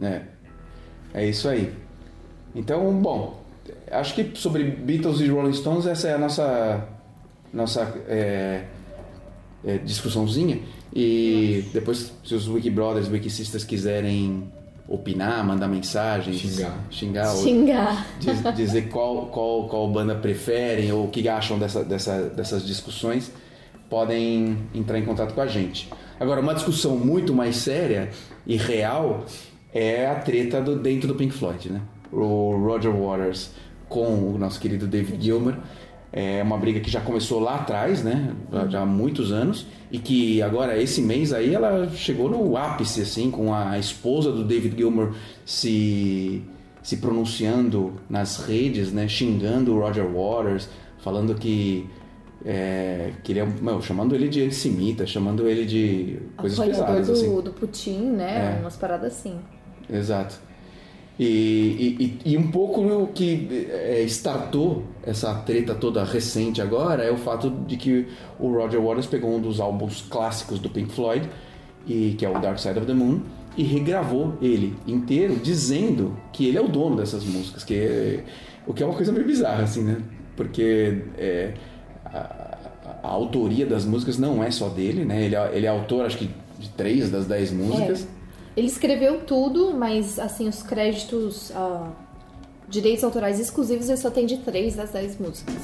É. 0.00 0.22
É 1.12 1.26
isso 1.26 1.48
aí. 1.48 1.72
Então, 2.54 2.92
bom, 3.00 3.42
acho 3.90 4.14
que 4.14 4.30
sobre 4.38 4.62
Beatles 4.62 5.20
e 5.20 5.28
Rolling 5.28 5.52
Stones 5.52 5.86
essa 5.86 6.08
é 6.08 6.14
a 6.14 6.18
nossa 6.18 6.88
nossa 7.52 7.82
é, 8.06 8.64
é, 9.64 9.78
discussãozinha. 9.78 10.60
E 10.94 11.64
depois, 11.72 12.12
se 12.24 12.34
os 12.34 12.48
Wiki 12.48 12.70
Brothers, 12.70 13.08
Wiki 13.08 13.28
Sisters 13.28 13.64
quiserem 13.64 14.44
opinar, 14.88 15.44
mandar 15.44 15.66
mensagens, 15.68 16.36
Xingar. 16.38 16.78
xingar, 16.90 17.34
ou 17.34 17.42
Xingar. 17.42 18.06
diz- 18.20 18.54
dizer 18.54 18.88
qual, 18.88 19.26
qual, 19.26 19.68
qual 19.68 19.88
banda 19.90 20.14
preferem 20.14 20.92
ou 20.92 21.06
o 21.06 21.08
que 21.08 21.28
acham 21.28 21.58
dessa, 21.58 21.82
dessa, 21.84 22.22
dessas 22.30 22.64
discussões, 22.64 23.32
podem 23.90 24.56
entrar 24.74 24.98
em 24.98 25.04
contato 25.04 25.34
com 25.34 25.40
a 25.40 25.46
gente. 25.46 25.88
Agora, 26.18 26.40
uma 26.40 26.54
discussão 26.54 26.96
muito 26.96 27.34
mais 27.34 27.56
séria 27.56 28.10
e 28.46 28.56
real 28.56 29.24
é 29.74 30.06
a 30.06 30.14
treta 30.14 30.60
do, 30.60 30.76
dentro 30.76 31.08
do 31.08 31.14
Pink 31.14 31.34
Floyd, 31.34 31.70
né? 31.70 31.80
O 32.12 32.56
Roger 32.56 32.90
Waters 32.92 33.50
com 33.88 34.06
o 34.34 34.38
nosso 34.38 34.58
querido 34.60 34.86
David 34.86 35.22
Gilmour. 35.22 35.56
É 36.18 36.42
uma 36.42 36.56
briga 36.56 36.80
que 36.80 36.90
já 36.90 37.00
começou 37.02 37.38
lá 37.40 37.56
atrás, 37.56 38.02
né? 38.02 38.32
Já- 38.70 38.80
há 38.80 38.86
muitos 38.86 39.30
anos. 39.32 39.66
E 39.92 39.98
que 39.98 40.40
agora, 40.40 40.80
esse 40.82 41.02
mês 41.02 41.30
aí, 41.30 41.54
ela 41.54 41.88
chegou 41.94 42.30
no 42.30 42.56
ápice, 42.56 43.02
assim, 43.02 43.30
com 43.30 43.52
a 43.52 43.78
esposa 43.78 44.32
do 44.32 44.42
David 44.42 44.74
Gilmour 44.78 45.14
se 45.44 46.42
se 46.82 46.98
pronunciando 46.98 47.94
nas 48.08 48.36
redes, 48.46 48.92
né, 48.92 49.08
xingando 49.08 49.74
o 49.74 49.80
Roger 49.80 50.06
Waters, 50.06 50.68
falando 50.98 51.34
que 51.34 51.84
é, 52.44 53.10
que 53.24 53.32
ele 53.32 53.40
é, 53.40 53.46
meu, 53.60 53.82
chamando 53.82 54.14
ele 54.14 54.28
de 54.28 54.44
antissemita, 54.44 55.04
chamando 55.04 55.48
ele 55.48 55.66
de 55.66 56.18
coisas 56.36 56.56
Apoiador 56.60 56.86
pesadas 56.86 57.06
do, 57.08 57.12
assim. 57.12 57.42
do 57.42 57.50
Putin, 57.50 57.98
né? 58.12 58.56
É. 58.56 58.60
Umas 58.60 58.76
paradas 58.76 59.12
assim. 59.14 59.36
Exato. 59.90 60.40
E, 61.18 62.18
e, 62.24 62.32
e- 62.32 62.36
um 62.36 62.50
pouco 62.50 62.82
o 62.82 63.06
que 63.06 63.66
é, 63.70 64.02
startou 64.06 64.82
essa 65.02 65.34
treta 65.34 65.74
toda 65.74 66.04
recente 66.04 66.60
agora 66.60 67.02
é 67.02 67.10
o 67.10 67.16
fato 67.16 67.48
de 67.66 67.76
que 67.78 68.06
o 68.38 68.48
Roger 68.52 68.80
Waters 68.82 69.06
pegou 69.06 69.34
um 69.34 69.40
dos 69.40 69.58
álbuns 69.58 70.02
clássicos 70.10 70.58
do 70.58 70.68
Pink 70.68 70.92
Floyd, 70.92 71.26
e, 71.86 72.14
que 72.18 72.26
é 72.26 72.28
o 72.28 72.38
Dark 72.38 72.58
Side 72.58 72.78
of 72.78 72.86
the 72.86 72.92
Moon, 72.92 73.20
e 73.56 73.62
regravou 73.62 74.34
ele 74.42 74.74
inteiro, 74.86 75.36
dizendo 75.36 76.14
que 76.34 76.46
ele 76.48 76.58
é 76.58 76.60
o 76.60 76.68
dono 76.68 76.96
dessas 76.96 77.24
músicas, 77.24 77.64
que 77.64 77.74
é- 77.74 78.24
o 78.66 78.74
que 78.74 78.82
é 78.82 78.86
uma 78.86 78.94
coisa 78.94 79.10
meio 79.10 79.24
bizarra, 79.24 79.62
assim, 79.62 79.82
né? 79.82 79.96
Porque 80.36 80.98
é, 81.16 81.54
a, 82.04 82.18
a- 83.02 83.08
autoria 83.08 83.64
das 83.64 83.86
músicas 83.86 84.18
não 84.18 84.44
é 84.44 84.50
só 84.50 84.68
dele, 84.68 85.04
né? 85.06 85.24
Ele 85.24 85.34
é, 85.34 85.50
ele 85.54 85.64
é 85.66 85.68
autor, 85.70 86.04
acho 86.04 86.18
que, 86.18 86.28
de 86.58 86.68
três 86.70 87.10
das 87.10 87.24
dez 87.26 87.50
músicas. 87.52 88.06
Ele 88.56 88.68
escreveu 88.68 89.20
tudo, 89.20 89.74
mas 89.74 90.18
assim, 90.18 90.48
os 90.48 90.62
créditos, 90.62 91.52
ah, 91.54 91.90
direitos 92.66 93.04
autorais 93.04 93.38
exclusivos, 93.38 93.86
ele 93.88 93.98
só 93.98 94.10
tem 94.10 94.24
de 94.24 94.38
três 94.38 94.74
das 94.74 94.90
dez 94.90 95.18
músicas. 95.18 95.54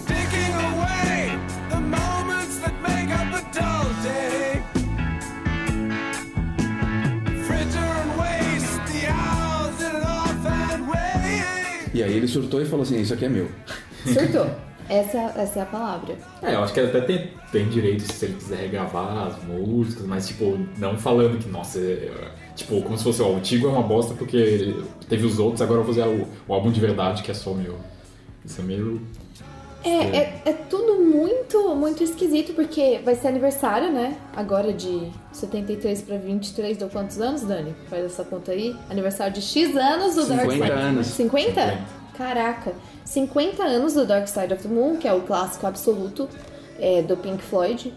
E 11.95 12.03
aí 12.03 12.15
ele 12.15 12.29
surtou 12.29 12.61
e 12.61 12.67
falou 12.67 12.83
assim: 12.83 13.01
Isso 13.01 13.15
aqui 13.15 13.25
é 13.25 13.29
meu. 13.31 13.49
Surtou. 14.05 14.51
essa, 14.89 15.19
essa 15.37 15.59
é 15.61 15.63
a 15.63 15.67
palavra. 15.67 16.17
É, 16.43 16.55
eu 16.55 16.63
acho 16.63 16.75
que 16.75 16.81
ele 16.81 16.89
até 16.89 17.01
tem, 17.01 17.31
tem 17.53 17.69
direito 17.69 18.03
se 18.03 18.25
ele 18.27 18.35
quiser 18.35 18.57
regravar 18.57 19.29
as 19.29 19.45
músicas, 19.45 20.05
mas 20.07 20.27
tipo, 20.27 20.59
não 20.77 20.99
falando 20.99 21.39
que, 21.39 21.49
nossa, 21.49 21.79
é, 21.79 22.11
tipo, 22.55 22.83
como 22.83 22.97
se 22.97 23.05
fosse, 23.05 23.23
ó, 23.23 23.29
o 23.29 23.37
antigo 23.37 23.67
é 23.67 23.71
uma 23.71 23.83
bosta 23.83 24.15
porque 24.15 24.75
teve 25.09 25.27
os 25.27 25.39
outros, 25.39 25.63
agora 25.63 25.81
eu 25.81 25.85
vou 25.85 25.95
fazer 25.95 26.07
o, 26.07 26.27
o 26.49 26.55
álbum 26.55 26.71
de 26.71 26.81
verdade 26.81 27.23
que 27.23 27.31
é 27.31 27.35
só 27.35 27.53
meu. 27.55 27.77
Isso 28.45 28.61
é 28.61 28.65
meio. 28.65 29.01
É, 29.85 29.91
é, 29.91 30.43
é 30.47 30.53
tudo 30.53 31.03
muito, 31.05 31.75
muito 31.75 32.05
esquisito, 32.05 32.55
porque 32.55 33.01
vai 33.05 33.17
ser 33.17 33.29
aniversário, 33.29 33.91
né? 33.91 34.17
Agora 34.35 34.73
de 34.73 35.11
73 35.33 36.03
pra 36.03 36.17
23, 36.17 36.77
deu 36.77 36.89
quantos 36.89 37.21
anos, 37.21 37.43
Dani? 37.43 37.75
Faz 37.91 38.05
essa 38.05 38.25
conta 38.25 38.53
aí. 38.53 38.77
Aniversário 38.89 39.33
de 39.33 39.43
X 39.43 39.77
anos 39.77 40.15
do 40.15 40.27
Dark 40.27 40.51
50 40.51 40.67
Side. 40.67 40.81
anos. 40.81 41.07
50? 41.09 41.79
Caraca. 42.17 42.73
50 43.05 43.63
anos 43.63 43.95
do 43.95 44.07
Dark 44.07 44.29
Side 44.29 44.55
of 44.55 44.63
the 44.63 44.69
Moon, 44.69 44.97
que 44.97 45.09
é 45.09 45.13
o 45.13 45.23
clássico 45.23 45.67
absoluto 45.67 46.29
é, 46.79 47.03
do 47.03 47.17
Pink 47.17 47.43
Floyd. 47.43 47.93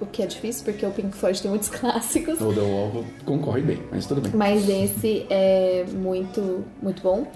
O 0.00 0.06
que 0.06 0.22
é 0.22 0.26
difícil, 0.26 0.64
porque 0.64 0.84
o 0.84 0.90
Pink 0.90 1.14
Floyd 1.14 1.40
tem 1.40 1.50
muitos 1.50 1.68
clássicos. 1.70 2.40
O 2.40 2.52
The 2.52 2.60
Wall 2.60 3.04
concorre 3.24 3.60
bem, 3.60 3.82
mas 3.90 4.06
tudo 4.06 4.20
bem. 4.20 4.32
Mas 4.34 4.68
esse 4.68 5.26
é 5.28 5.84
muito, 5.92 6.64
muito 6.82 7.02
bom. 7.02 7.26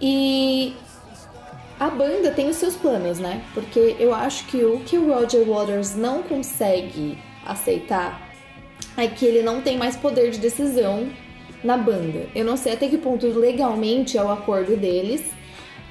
E 0.00 0.74
a 1.78 1.90
banda 1.90 2.30
tem 2.30 2.48
os 2.48 2.56
seus 2.56 2.74
planos, 2.76 3.18
né? 3.18 3.44
Porque 3.52 3.96
eu 3.98 4.14
acho 4.14 4.46
que 4.46 4.64
o 4.64 4.80
que 4.80 4.96
o 4.96 5.12
Roger 5.12 5.44
Waters 5.44 5.94
não 5.94 6.22
consegue 6.22 7.18
aceitar 7.44 8.32
é 8.96 9.06
que 9.06 9.24
ele 9.26 9.42
não 9.42 9.60
tem 9.60 9.76
mais 9.76 9.96
poder 9.96 10.30
de 10.30 10.38
decisão 10.38 11.08
na 11.62 11.76
banda. 11.76 12.26
Eu 12.34 12.44
não 12.44 12.56
sei 12.56 12.74
até 12.74 12.88
que 12.88 12.98
ponto 12.98 13.26
legalmente 13.26 14.16
é 14.16 14.22
o 14.22 14.30
acordo 14.30 14.76
deles, 14.76 15.22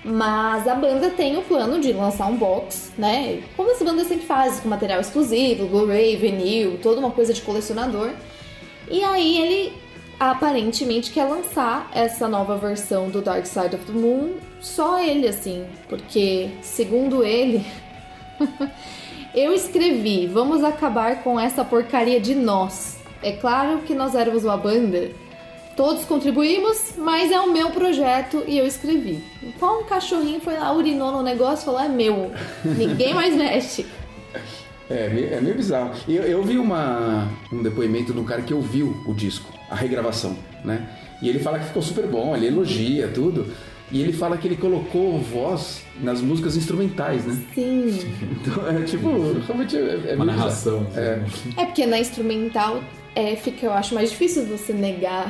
mas 0.03 0.67
a 0.67 0.75
banda 0.75 1.09
tem 1.09 1.37
o 1.37 1.41
plano 1.41 1.79
de 1.79 1.93
lançar 1.93 2.27
um 2.27 2.35
box, 2.35 2.91
né? 2.97 3.41
Como 3.55 3.71
as 3.71 3.81
bandas 3.81 4.07
sempre 4.07 4.25
fazem, 4.25 4.61
com 4.61 4.67
material 4.67 4.99
exclusivo, 4.99 5.67
Blu-ray, 5.67 6.17
vinil, 6.17 6.77
toda 6.81 6.99
uma 6.99 7.11
coisa 7.11 7.33
de 7.33 7.41
colecionador. 7.41 8.11
E 8.89 9.01
aí 9.03 9.37
ele 9.37 9.73
aparentemente 10.19 11.11
quer 11.11 11.25
lançar 11.25 11.89
essa 11.93 12.27
nova 12.27 12.57
versão 12.57 13.09
do 13.09 13.21
Dark 13.21 13.45
Side 13.45 13.75
of 13.75 13.85
the 13.85 13.93
Moon, 13.93 14.33
só 14.59 15.01
ele 15.01 15.27
assim, 15.27 15.65
porque 15.89 16.49
segundo 16.61 17.23
ele, 17.23 17.65
eu 19.33 19.53
escrevi, 19.53 20.27
vamos 20.27 20.63
acabar 20.63 21.23
com 21.23 21.39
essa 21.39 21.63
porcaria 21.63 22.19
de 22.19 22.35
nós. 22.35 22.97
É 23.21 23.31
claro 23.31 23.79
que 23.79 23.93
nós 23.93 24.15
éramos 24.15 24.43
uma 24.43 24.57
banda, 24.57 25.11
todos 25.75 26.05
contribuímos, 26.05 26.93
mas 26.97 27.31
é 27.31 27.39
o 27.39 27.51
meu 27.51 27.69
projeto 27.71 28.43
e 28.47 28.57
eu 28.57 28.65
escrevi. 28.65 29.23
Então 29.41 29.81
um 29.81 29.83
cachorrinho 29.83 30.39
foi 30.39 30.57
lá, 30.57 30.73
urinou 30.73 31.11
no 31.11 31.21
negócio 31.21 31.63
e 31.63 31.65
falou: 31.65 31.79
é 31.79 31.89
meu, 31.89 32.31
ninguém 32.63 33.13
mais 33.13 33.35
mexe. 33.35 33.85
É, 34.89 35.29
é 35.33 35.41
meio 35.41 35.55
bizarro. 35.55 35.93
E 36.07 36.15
Eu, 36.15 36.23
eu 36.23 36.43
vi 36.43 36.57
uma, 36.57 37.27
um 37.51 37.63
depoimento 37.63 38.13
de 38.13 38.19
um 38.19 38.25
cara 38.25 38.41
que 38.41 38.53
ouviu 38.53 39.01
o 39.05 39.13
disco, 39.13 39.51
a 39.69 39.75
regravação, 39.75 40.37
né? 40.63 40.87
E 41.21 41.29
ele 41.29 41.39
fala 41.39 41.57
que 41.57 41.65
ficou 41.65 41.81
super 41.81 42.05
bom, 42.05 42.35
ele 42.35 42.47
elogia 42.47 43.07
tudo. 43.07 43.47
E 43.93 44.01
ele 44.01 44.11
fala 44.11 44.35
que 44.39 44.47
ele 44.47 44.57
colocou 44.57 45.19
voz 45.19 45.83
nas 46.01 46.19
músicas 46.19 46.57
instrumentais, 46.57 47.25
né? 47.25 47.37
Sim. 47.53 47.99
Então 48.43 48.67
é 48.67 48.81
tipo, 48.81 49.07
realmente 49.45 49.77
é, 49.77 50.13
é 50.13 50.15
Uma 50.15 50.25
narração. 50.25 50.85
É. 50.95 51.21
assim. 51.23 51.53
É 51.55 51.65
porque 51.65 51.85
na 51.85 51.99
instrumental 51.99 52.83
é, 53.15 53.35
fica, 53.35 53.67
eu 53.67 53.71
acho, 53.71 53.93
mais 53.93 54.09
difícil 54.09 54.45
você 54.47 54.73
negar 54.73 55.27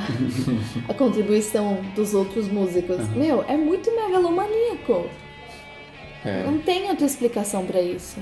a 0.88 0.94
contribuição 0.94 1.78
dos 1.94 2.14
outros 2.14 2.48
músicos. 2.48 3.06
Meu, 3.10 3.44
é 3.46 3.56
muito 3.56 3.94
megalomaníaco. 3.94 5.08
É. 6.24 6.44
Não 6.44 6.58
tem 6.58 6.88
outra 6.88 7.04
explicação 7.04 7.66
pra 7.66 7.82
isso. 7.82 8.16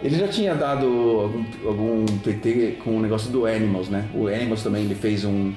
Ele 0.00 0.16
já 0.16 0.28
tinha 0.28 0.54
dado 0.54 0.86
algum, 0.86 1.44
algum 1.66 2.06
PT 2.18 2.76
com 2.84 2.98
o 2.98 3.00
negócio 3.00 3.32
do 3.32 3.46
Animals, 3.46 3.88
né? 3.88 4.08
O 4.14 4.28
Animals 4.28 4.62
também 4.62 4.84
ele 4.84 4.94
fez 4.94 5.24
um 5.24 5.52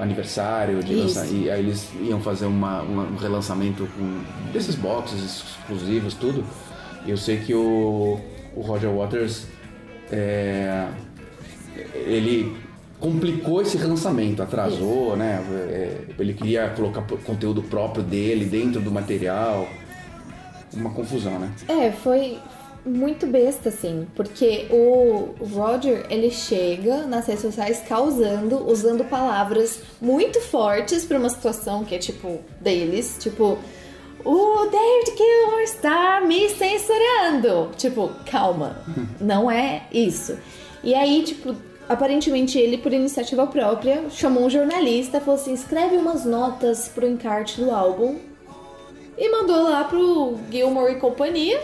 aniversário 0.00 0.82
de 0.82 0.92
Isso. 1.06 1.24
e 1.34 1.50
aí 1.50 1.60
eles 1.60 1.88
iam 2.00 2.20
fazer 2.20 2.46
uma, 2.46 2.82
uma- 2.82 3.04
um 3.04 3.16
relançamento 3.16 3.88
com 3.96 4.20
desses 4.52 4.74
boxes 4.74 5.22
exclusivos, 5.24 6.14
tudo. 6.14 6.44
E 7.04 7.10
eu 7.10 7.16
sei 7.16 7.38
que 7.38 7.54
o, 7.54 8.18
o 8.54 8.60
Roger 8.60 8.90
Waters 8.90 9.46
é, 10.10 10.86
ele 11.94 12.56
complicou 12.98 13.60
esse 13.62 13.76
relançamento, 13.76 14.42
atrasou, 14.42 15.16
né? 15.16 15.44
É, 15.50 15.98
ele 16.18 16.32
queria 16.34 16.68
colocar 16.70 17.02
conteúdo 17.24 17.62
próprio 17.62 18.02
dele 18.02 18.44
dentro 18.44 18.80
do 18.80 18.90
material. 18.90 19.68
Uma 20.72 20.90
confusão, 20.90 21.38
né? 21.38 21.50
É, 21.68 21.90
foi 21.92 22.38
muito 22.86 23.26
besta, 23.26 23.68
assim, 23.68 24.06
porque 24.14 24.66
o 24.70 25.34
Roger, 25.52 26.06
ele 26.08 26.30
chega 26.30 27.06
nas 27.06 27.26
redes 27.26 27.42
sociais 27.42 27.82
causando, 27.86 28.64
usando 28.70 29.04
palavras 29.04 29.80
muito 30.00 30.40
fortes 30.40 31.04
pra 31.04 31.18
uma 31.18 31.28
situação 31.28 31.84
que 31.84 31.94
é, 31.94 31.98
tipo, 31.98 32.38
deles, 32.60 33.16
tipo, 33.18 33.58
o 34.24 34.66
David 34.66 35.16
Gilmour 35.16 35.60
está 35.62 36.20
me 36.20 36.48
censurando. 36.48 37.70
Tipo, 37.76 38.10
calma, 38.30 38.76
não 39.20 39.50
é 39.50 39.82
isso. 39.92 40.38
E 40.82 40.94
aí, 40.94 41.22
tipo, 41.22 41.54
aparentemente 41.88 42.58
ele, 42.58 42.78
por 42.78 42.92
iniciativa 42.92 43.46
própria, 43.46 44.08
chamou 44.10 44.44
um 44.44 44.50
jornalista, 44.50 45.20
falou 45.20 45.40
assim, 45.40 45.54
escreve 45.54 45.96
umas 45.96 46.24
notas 46.24 46.88
pro 46.88 47.06
encarte 47.06 47.60
do 47.60 47.70
álbum 47.70 48.16
e 49.18 49.30
mandou 49.30 49.62
lá 49.62 49.84
pro 49.84 50.38
Gilmore 50.50 50.92
e 50.92 50.96
companhia. 50.96 51.60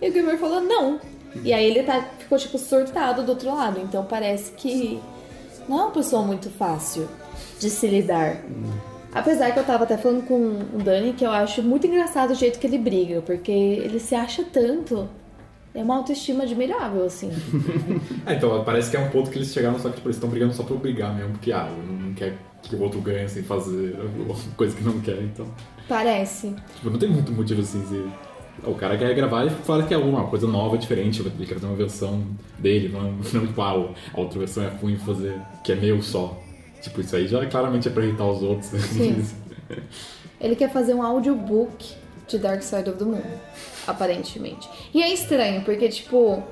E 0.00 0.08
o 0.08 0.12
Gilmore 0.12 0.38
falou 0.38 0.60
não. 0.60 1.00
E 1.44 1.52
aí 1.52 1.64
ele 1.64 1.82
tá, 1.82 2.02
ficou 2.18 2.38
tipo 2.38 2.58
surtado 2.58 3.22
do 3.22 3.30
outro 3.30 3.54
lado. 3.54 3.80
Então 3.80 4.04
parece 4.04 4.52
que 4.52 5.00
não 5.68 5.78
é 5.78 5.82
uma 5.84 5.90
pessoa 5.90 6.22
muito 6.22 6.50
fácil 6.50 7.08
de 7.58 7.70
se 7.70 7.86
lidar. 7.86 8.42
Apesar 9.12 9.52
que 9.52 9.58
eu 9.58 9.64
tava 9.64 9.84
até 9.84 9.96
falando 9.96 10.24
com 10.26 10.34
o 10.34 10.82
Dani 10.82 11.12
que 11.12 11.24
eu 11.24 11.30
acho 11.30 11.62
muito 11.62 11.86
engraçado 11.86 12.30
o 12.30 12.34
jeito 12.34 12.58
que 12.58 12.66
ele 12.66 12.78
briga, 12.78 13.20
porque 13.22 13.50
ele 13.50 13.98
se 13.98 14.14
acha 14.14 14.44
tanto. 14.44 15.08
É 15.72 15.82
uma 15.84 15.96
autoestima 15.96 16.42
admirável, 16.42 17.04
assim. 17.04 17.30
É, 18.26 18.34
então, 18.34 18.62
parece 18.64 18.90
que 18.90 18.96
é 18.96 19.00
um 19.00 19.08
ponto 19.08 19.30
que 19.30 19.38
eles 19.38 19.52
chegaram, 19.52 19.78
só 19.78 19.88
que 19.88 19.96
tipo, 19.96 20.08
eles 20.08 20.16
estão 20.16 20.28
brigando 20.28 20.52
só 20.52 20.62
por 20.62 20.76
brigar 20.78 21.14
mesmo, 21.14 21.32
porque 21.32 21.52
ah, 21.52 21.68
não 21.86 22.12
quer 22.12 22.36
que 22.62 22.74
o 22.74 22.82
outro 22.82 23.00
ganhe 23.00 23.28
sem 23.28 23.42
fazer 23.42 23.96
coisa 24.56 24.76
que 24.76 24.82
não 24.82 25.00
quer, 25.00 25.22
então. 25.22 25.46
Parece. 25.88 26.54
Tipo, 26.76 26.90
não 26.90 26.98
tem 26.98 27.08
muito 27.08 27.32
motivo 27.32 27.60
assim. 27.60 27.84
Se... 27.86 28.29
O 28.64 28.74
cara 28.74 28.96
quer 28.98 29.14
gravar 29.14 29.46
e 29.46 29.50
fala 29.50 29.82
que 29.84 29.94
é 29.94 29.96
uma 29.96 30.26
coisa 30.26 30.46
nova, 30.46 30.76
diferente, 30.76 31.20
ele 31.20 31.46
quer 31.46 31.54
fazer 31.54 31.66
uma 31.66 31.76
versão 31.76 32.22
dele, 32.58 32.88
não, 32.88 33.12
não 33.32 33.62
ah, 33.62 33.94
a 34.14 34.20
outra 34.20 34.38
versão 34.38 34.64
é 34.64 34.68
ruim 34.68 34.96
fazer, 34.96 35.40
que 35.64 35.72
é 35.72 35.74
meu 35.74 36.02
só. 36.02 36.38
Tipo, 36.80 37.00
isso 37.00 37.14
aí 37.16 37.26
já 37.26 37.44
claramente 37.46 37.88
é 37.88 37.90
pra 37.90 38.04
irritar 38.04 38.26
os 38.26 38.42
outros. 38.42 38.68
Sim. 38.68 39.24
Ele 40.40 40.56
quer 40.56 40.72
fazer 40.72 40.94
um 40.94 41.02
audiobook 41.02 41.94
de 42.26 42.38
Dark 42.38 42.62
Side 42.62 42.88
of 42.88 42.98
the 42.98 43.04
Moon, 43.04 43.20
aparentemente. 43.86 44.68
E 44.94 45.02
é 45.02 45.12
estranho, 45.12 45.62
porque, 45.62 45.88
tipo, 45.88 46.42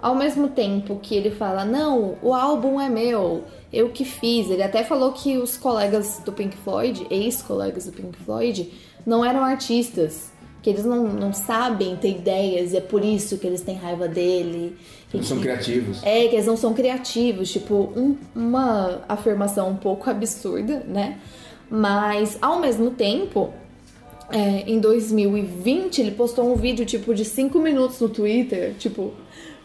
ao 0.00 0.14
mesmo 0.14 0.48
tempo 0.48 0.98
que 1.00 1.14
ele 1.14 1.30
fala, 1.30 1.64
não, 1.64 2.18
o 2.22 2.34
álbum 2.34 2.80
é 2.80 2.88
meu, 2.88 3.44
eu 3.72 3.90
que 3.90 4.04
fiz. 4.04 4.50
Ele 4.50 4.62
até 4.62 4.82
falou 4.82 5.12
que 5.12 5.38
os 5.38 5.56
colegas 5.56 6.20
do 6.24 6.32
Pink 6.32 6.56
Floyd, 6.56 7.06
ex-colegas 7.10 7.86
do 7.86 7.92
Pink 7.92 8.16
Floyd, 8.18 8.72
não 9.06 9.24
eram 9.24 9.44
artistas. 9.44 10.32
Que 10.62 10.70
eles 10.70 10.84
não, 10.84 11.04
não 11.04 11.32
sabem 11.32 11.94
ter 11.96 12.10
ideias 12.10 12.72
e 12.72 12.76
é 12.76 12.80
por 12.80 13.04
isso 13.04 13.38
que 13.38 13.46
eles 13.46 13.60
têm 13.60 13.76
raiva 13.76 14.08
dele. 14.08 14.76
e 15.12 15.16
Eles 15.16 15.26
são 15.28 15.36
que- 15.36 15.44
criativos. 15.44 16.02
é, 16.02 16.26
que 16.26 16.34
eles 16.34 16.46
não 16.46 16.56
são 16.56 16.74
criativos, 16.74 17.52
tipo, 17.52 17.92
um- 17.96 18.16
uma 18.34 19.02
afirmação 19.08 19.70
um 19.70 19.76
pouco 19.76 20.10
absurda, 20.10 20.82
né? 20.88 21.18
Mas, 21.70 22.36
ao 22.42 22.58
mesmo 22.60 22.90
tempo, 22.90 23.52
é, 24.30 24.64
em 24.66 24.80
2020, 24.80 26.00
ele 26.00 26.10
postou 26.10 26.50
um 26.52 26.56
vídeo, 26.56 26.84
tipo, 26.84 27.14
de 27.14 27.24
5 27.24 27.58
minutos 27.60 28.00
no 28.00 28.08
Twitter, 28.08 28.74
tipo, 28.78 29.12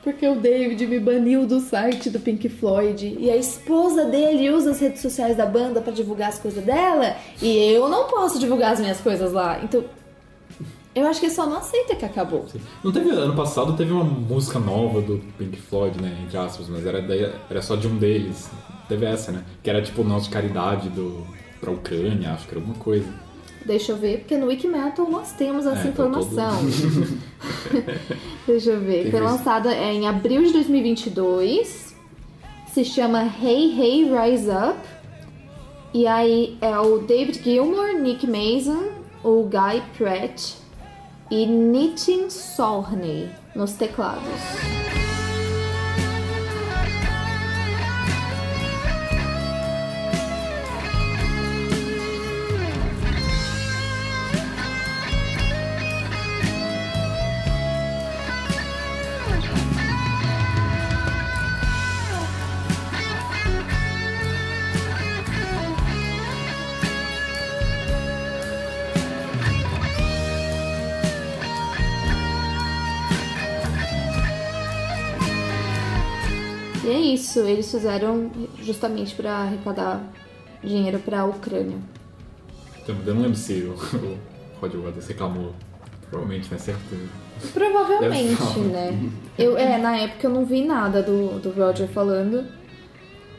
porque 0.03 0.27
o 0.27 0.35
David 0.35 0.85
me 0.87 0.99
baniu 0.99 1.45
do 1.45 1.59
site 1.59 2.09
do 2.09 2.19
Pink 2.19 2.47
Floyd 2.49 3.17
e 3.19 3.29
a 3.29 3.35
esposa 3.37 4.05
dele 4.05 4.49
usa 4.49 4.71
as 4.71 4.79
redes 4.79 5.01
sociais 5.01 5.37
da 5.37 5.45
banda 5.45 5.79
pra 5.81 5.91
divulgar 5.91 6.29
as 6.29 6.39
coisas 6.39 6.63
dela 6.63 7.15
e 7.41 7.55
eu 7.71 7.87
não 7.89 8.05
posso 8.05 8.39
divulgar 8.39 8.73
as 8.73 8.79
minhas 8.79 8.99
coisas 8.99 9.31
lá. 9.31 9.59
Então, 9.63 9.83
eu 10.93 11.07
acho 11.07 11.19
que 11.19 11.29
só 11.29 11.45
não 11.45 11.57
aceita 11.57 11.95
que 11.95 12.05
acabou. 12.05 12.45
Não 12.83 12.91
teve, 12.91 13.09
ano 13.11 13.35
passado 13.35 13.73
teve 13.77 13.91
uma 13.91 14.03
música 14.03 14.59
nova 14.59 15.01
do 15.01 15.19
Pink 15.37 15.57
Floyd, 15.57 16.01
né, 16.01 16.17
entre 16.25 16.37
aspas, 16.37 16.67
mas 16.69 16.85
era, 16.85 16.99
era 17.49 17.61
só 17.61 17.75
de 17.75 17.87
um 17.87 17.97
deles. 17.97 18.49
Teve 18.89 19.05
essa, 19.05 19.31
né, 19.31 19.43
que 19.63 19.69
era 19.69 19.81
tipo 19.81 20.01
o 20.01 20.05
nosso 20.05 20.25
de 20.27 20.31
caridade 20.33 20.89
do, 20.89 21.25
pra 21.59 21.71
Ucrânia, 21.71 22.31
acho 22.33 22.45
que 22.45 22.51
era 22.53 22.59
alguma 22.59 22.77
coisa. 22.77 23.07
Deixa 23.65 23.91
eu 23.91 23.95
ver, 23.97 24.19
porque 24.19 24.35
no 24.37 24.47
Wikimetal 24.47 25.07
nós 25.09 25.33
temos 25.33 25.65
essa 25.67 25.87
É, 25.87 25.91
tá 25.91 26.03
todo- 26.03 26.19
informação. 26.19 26.51
Deixa 28.47 28.71
eu 28.71 28.79
ver. 28.79 29.03
Tem 29.03 29.11
Foi 29.11 29.19
lançada 29.19 29.73
é, 29.73 29.93
em 29.93 30.07
abril 30.07 30.43
de 30.43 30.51
2022. 30.53 31.95
Se 32.73 32.83
chama 32.83 33.23
Hey 33.41 33.79
Hey 33.79 34.05
Rise 34.11 34.49
Up. 34.49 34.79
E 35.93 36.07
aí 36.07 36.57
é 36.61 36.77
o 36.79 36.99
David 36.99 37.43
Gilmour, 37.43 37.99
Nick 37.99 38.25
Mason, 38.25 38.89
o 39.23 39.43
Guy 39.43 39.81
Pratt 39.97 40.53
e 41.31 41.45
Nitin 41.45 42.29
Sorney 42.29 43.33
nos 43.55 43.71
teclados. 43.71 45.10
Isso, 77.31 77.39
eles 77.39 77.71
fizeram 77.71 78.29
justamente 78.61 79.15
para 79.15 79.31
arrecadar 79.31 80.03
dinheiro 80.61 80.99
para 80.99 81.21
a 81.21 81.25
Ucrânia. 81.25 81.77
Então, 82.83 82.95
eu 83.05 83.15
não 83.15 83.21
lembro 83.21 83.37
se 83.37 83.53
o, 83.63 83.71
o 83.73 84.17
Roger 84.59 84.81
Waters 84.81 85.07
reclamou. 85.07 85.53
Provavelmente, 86.09 86.51
né, 86.51 86.57
certeza. 86.57 87.07
Provavelmente, 87.53 88.59
né? 88.59 89.09
Eu, 89.39 89.57
é, 89.57 89.77
na 89.77 89.95
época 89.97 90.27
eu 90.27 90.31
não 90.31 90.45
vi 90.45 90.63
nada 90.65 91.01
do, 91.01 91.39
do 91.39 91.51
Roger 91.51 91.87
falando. 91.87 92.45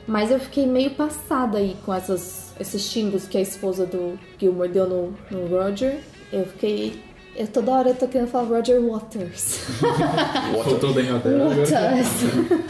Mas 0.06 0.30
eu 0.30 0.40
fiquei 0.40 0.66
meio 0.66 0.90
passada 0.92 1.58
aí 1.58 1.76
com 1.84 1.92
essas, 1.92 2.54
esses 2.58 2.82
xingos 2.82 3.28
que 3.28 3.36
a 3.36 3.40
esposa 3.40 3.84
do 3.84 4.18
Gilmore 4.38 4.70
deu 4.70 4.88
no, 4.88 5.14
no 5.30 5.46
Roger. 5.48 6.00
Eu 6.32 6.46
fiquei. 6.46 7.00
Eu 7.36 7.46
toda 7.46 7.70
hora 7.72 7.90
eu 7.90 7.94
tô 7.94 8.08
querendo 8.08 8.28
falar 8.28 8.48
Roger 8.48 8.80
Waters. 8.80 9.60
Voltou. 10.52 10.92
Waters. 10.94 12.08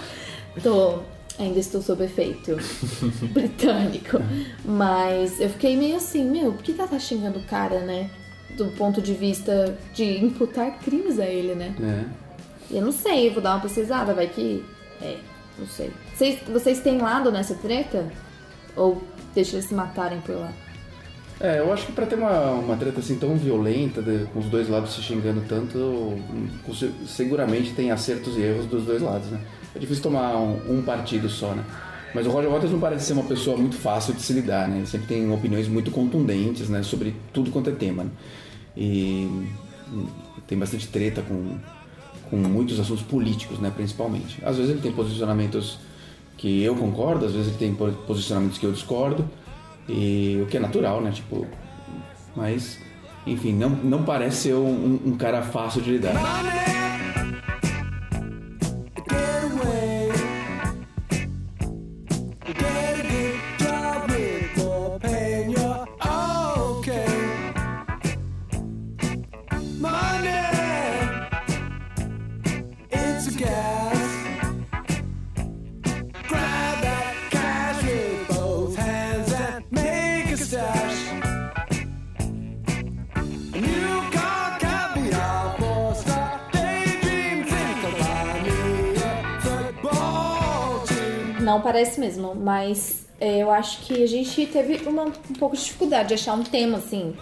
tô. 0.63 1.12
Ainda 1.39 1.59
estou 1.59 1.81
sob 1.83 2.05
efeito 2.05 2.57
britânico. 3.33 4.19
Mas 4.65 5.41
eu 5.41 5.49
fiquei 5.49 5.77
meio 5.77 5.97
assim, 5.97 6.25
meu, 6.29 6.53
por 6.53 6.63
que 6.63 6.73
ela 6.73 6.87
tá 6.89 6.99
xingando 6.99 7.39
o 7.39 7.43
cara, 7.45 7.81
né? 7.81 8.11
Do 8.57 8.67
ponto 8.73 9.01
de 9.01 9.15
vista 9.15 9.77
de 9.95 10.05
imputar 10.25 10.79
crimes 10.81 11.19
a 11.19 11.25
ele, 11.27 11.55
né? 11.55 11.75
É. 11.81 12.77
Eu 12.77 12.83
não 12.83 12.93
sei, 12.93 13.31
vou 13.31 13.43
dar 13.43 13.55
uma 13.55 13.61
pesquisada, 13.61 14.13
vai 14.15 14.27
que. 14.27 14.65
É, 15.01 15.17
não 15.59 15.67
sei. 15.67 15.91
Vocês, 16.15 16.39
vocês 16.47 16.81
têm 16.81 16.99
lado 16.99 17.33
nessa 17.33 17.55
treta? 17.55 18.07
Ou 18.77 19.03
deixa 19.35 19.57
eles 19.57 19.67
se 19.67 19.75
matarem 19.75 20.21
por 20.21 20.37
lá? 20.37 20.53
É, 21.41 21.59
eu 21.59 21.73
acho 21.73 21.87
que 21.87 21.93
pra 21.93 22.07
ter 22.07 22.15
uma, 22.15 22.51
uma 22.53 22.77
treta 22.77 23.01
assim 23.01 23.17
tão 23.17 23.37
violenta, 23.37 24.01
de- 24.01 24.27
com 24.33 24.39
os 24.39 24.47
dois 24.47 24.69
lados 24.69 24.95
se 24.95 25.03
xingando 25.03 25.43
tanto, 25.49 25.77
hum, 25.79 26.49
seguramente 27.07 27.73
tem 27.73 27.91
acertos 27.91 28.37
e 28.37 28.43
erros 28.43 28.67
dos 28.67 28.85
dois 28.85 29.03
lados, 29.03 29.29
né? 29.31 29.41
É 29.75 29.79
difícil 29.79 30.03
tomar 30.03 30.37
um, 30.37 30.79
um 30.79 30.83
partido 30.83 31.29
só, 31.29 31.55
né? 31.55 31.65
Mas 32.15 32.27
o 32.27 32.31
Roger 32.31 32.51
Waters 32.51 32.71
não 32.71 32.79
parece 32.79 33.07
ser 33.07 33.15
uma 33.15 33.23
pessoa 33.25 33.57
muito 33.57 33.75
fácil 33.77 34.13
de 34.13 34.21
se 34.21 34.33
lidar, 34.35 34.69
né? 34.69 34.79
Ele 34.79 34.87
sempre 34.87 35.07
tem 35.07 35.33
opiniões 35.33 35.67
muito 35.67 35.91
contundentes, 35.91 36.69
né? 36.69 36.83
Sobre 36.83 37.15
tudo 37.33 37.51
quanto 37.51 37.71
é 37.71 37.73
tema, 37.73 38.05
né? 38.05 38.11
E 38.77 39.27
hum, 39.91 40.07
tem 40.47 40.59
bastante 40.59 40.89
treta 40.89 41.23
com, 41.23 41.57
com 42.29 42.37
muitos 42.37 42.79
assuntos 42.79 43.03
políticos, 43.03 43.59
né? 43.59 43.73
Principalmente. 43.75 44.39
Às 44.45 44.57
vezes 44.59 44.73
ele 44.73 44.81
tem 44.83 44.93
posicionamentos 44.93 45.79
que 46.37 46.63
eu 46.63 46.75
concordo, 46.77 47.25
às 47.25 47.33
vezes 47.33 47.49
ele 47.49 47.57
tem 47.57 47.75
po- 47.75 47.93
posicionamentos 48.07 48.59
que 48.59 48.67
eu 48.67 48.73
discordo, 48.73 49.25
e 49.89 50.39
o 50.43 50.47
que 50.47 50.59
é 50.59 50.61
natural, 50.61 51.01
né? 51.01 51.13
Tipo, 51.13 51.47
mas, 52.37 52.79
enfim, 53.27 53.55
não, 53.55 53.71
não 53.71 54.03
parece 54.03 54.37
ser 54.49 54.55
um, 54.55 55.01
um 55.07 55.17
cara 55.17 55.41
fácil 55.41 55.81
de 55.81 55.93
lidar. 55.93 56.82
Não 91.53 91.61
parece 91.61 92.01
mesmo, 92.01 92.35
mas 92.35 93.05
é, 93.21 93.43
eu 93.43 93.51
acho 93.51 93.83
que 93.83 94.03
a 94.03 94.07
gente 94.07 94.47
teve 94.47 94.89
uma, 94.89 95.05
um 95.05 95.35
pouco 95.39 95.55
de 95.55 95.63
dificuldade 95.63 96.09
de 96.09 96.15
achar 96.15 96.33
um 96.33 96.43
tema, 96.43 96.79
assim, 96.79 97.15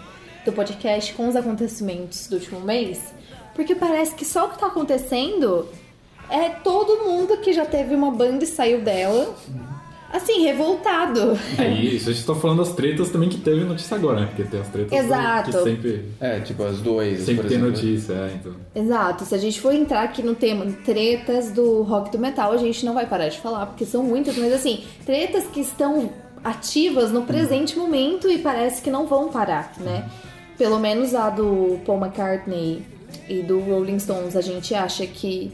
do 0.45 0.53
podcast 0.53 1.13
com 1.15 1.27
os 1.27 1.35
acontecimentos 1.35 2.27
do 2.27 2.37
último 2.37 2.61
mês. 2.61 3.13
Porque 3.53 3.75
parece 3.75 4.15
que 4.15 4.23
só 4.23 4.45
o 4.45 4.49
que 4.51 4.57
tá 4.57 4.67
acontecendo 4.67 5.67
é 6.29 6.47
todo 6.47 7.03
mundo 7.03 7.39
que 7.39 7.51
já 7.51 7.65
teve 7.65 7.93
uma 7.93 8.09
banda 8.09 8.45
e 8.45 8.47
saiu 8.47 8.79
dela, 8.79 9.35
assim, 10.13 10.43
revoltado. 10.43 11.37
É 11.57 11.67
isso, 11.69 12.09
a 12.09 12.13
gente 12.13 12.25
tá 12.25 12.35
falando 12.35 12.59
das 12.59 12.73
tretas 12.73 13.09
também 13.09 13.29
que 13.29 13.37
teve 13.37 13.63
notícia 13.63 13.95
agora, 13.95 14.21
né? 14.21 14.25
Porque 14.27 14.43
tem 14.43 14.59
as 14.59 14.67
tretas 14.69 14.91
Exato. 15.05 15.51
que 15.51 15.63
sempre, 15.63 16.05
É, 16.19 16.39
tipo 16.39 16.63
as 16.63 16.79
duas, 16.79 17.19
sempre 17.19 17.35
por 17.43 17.47
tem 17.49 17.57
exemplo. 17.57 17.69
notícia, 17.71 18.13
é, 18.13 18.31
então. 18.39 18.53
Exato, 18.75 19.25
se 19.25 19.35
a 19.35 19.37
gente 19.37 19.59
for 19.61 19.73
entrar 19.73 20.03
aqui 20.03 20.21
no 20.23 20.35
tema 20.35 20.65
tretas 20.85 21.51
do 21.51 21.81
rock 21.83 22.09
e 22.09 22.11
do 22.11 22.19
metal, 22.19 22.51
a 22.51 22.57
gente 22.57 22.85
não 22.85 22.93
vai 22.93 23.05
parar 23.05 23.27
de 23.29 23.39
falar, 23.39 23.65
porque 23.67 23.85
são 23.85 24.03
muitas, 24.03 24.37
mas 24.37 24.53
assim, 24.53 24.83
tretas 25.05 25.45
que 25.47 25.61
estão 25.61 26.09
ativas 26.43 27.11
no 27.11 27.21
presente 27.23 27.77
momento 27.77 28.29
e 28.29 28.37
parece 28.39 28.81
que 28.81 28.89
não 28.89 29.05
vão 29.05 29.29
parar, 29.29 29.73
né? 29.79 30.09
Pelo 30.57 30.79
menos 30.79 31.13
a 31.15 31.29
do 31.29 31.79
Paul 31.85 31.99
McCartney 31.99 32.83
e 33.29 33.41
do 33.41 33.59
Rolling 33.59 33.99
Stones, 33.99 34.35
a 34.35 34.41
gente 34.41 34.73
acha 34.73 35.05
que 35.05 35.51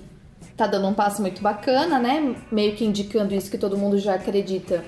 tá 0.58 0.66
dando 0.66 0.88
um 0.88 0.94
passo 0.94 1.22
muito 1.22 1.42
bacana, 1.42 2.00
né? 2.00 2.36
Meio 2.52 2.76
que 2.76 2.84
indicando 2.84 3.34
isso 3.34 3.50
que 3.50 3.58
todo 3.58 3.78
mundo 3.78 3.98
já 4.00 4.16
acredita. 4.16 4.84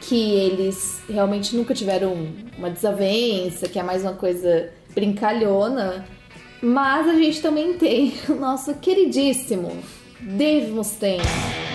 Que 0.00 0.34
eles 0.34 1.00
realmente 1.08 1.56
nunca 1.56 1.72
tiveram 1.72 2.28
uma 2.58 2.68
desavença, 2.68 3.68
que 3.68 3.78
é 3.78 3.82
mais 3.82 4.02
uma 4.02 4.12
coisa 4.12 4.70
brincalhona. 4.94 6.04
Mas 6.60 7.08
a 7.08 7.14
gente 7.14 7.40
também 7.40 7.74
tem 7.74 8.12
o 8.28 8.34
nosso 8.34 8.74
queridíssimo 8.74 9.72
Dave 10.20 10.72
Mustaine. 10.72 11.65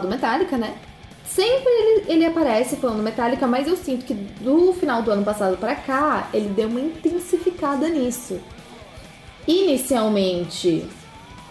Do 0.00 0.08
Metallica, 0.08 0.56
né? 0.56 0.74
Sempre 1.24 1.70
ele, 1.70 2.04
ele 2.08 2.26
aparece 2.26 2.76
falando 2.76 3.02
Metallica, 3.02 3.46
mas 3.46 3.68
eu 3.68 3.76
sinto 3.76 4.04
que 4.04 4.14
do 4.14 4.72
final 4.72 5.02
do 5.02 5.12
ano 5.12 5.24
passado 5.24 5.56
pra 5.56 5.76
cá, 5.76 6.28
ele 6.34 6.48
deu 6.48 6.68
uma 6.68 6.80
intensificada 6.80 7.88
nisso. 7.88 8.40
Inicialmente, 9.46 10.84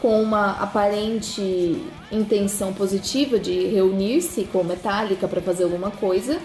com 0.01 0.21
uma 0.21 0.51
aparente 0.61 1.81
intenção 2.11 2.73
positiva 2.73 3.39
de 3.39 3.67
reunir-se 3.67 4.43
com 4.45 4.63
Metallica 4.63 5.27
pra 5.27 5.41
fazer 5.41 5.63
alguma 5.63 5.91
coisa, 5.91 6.39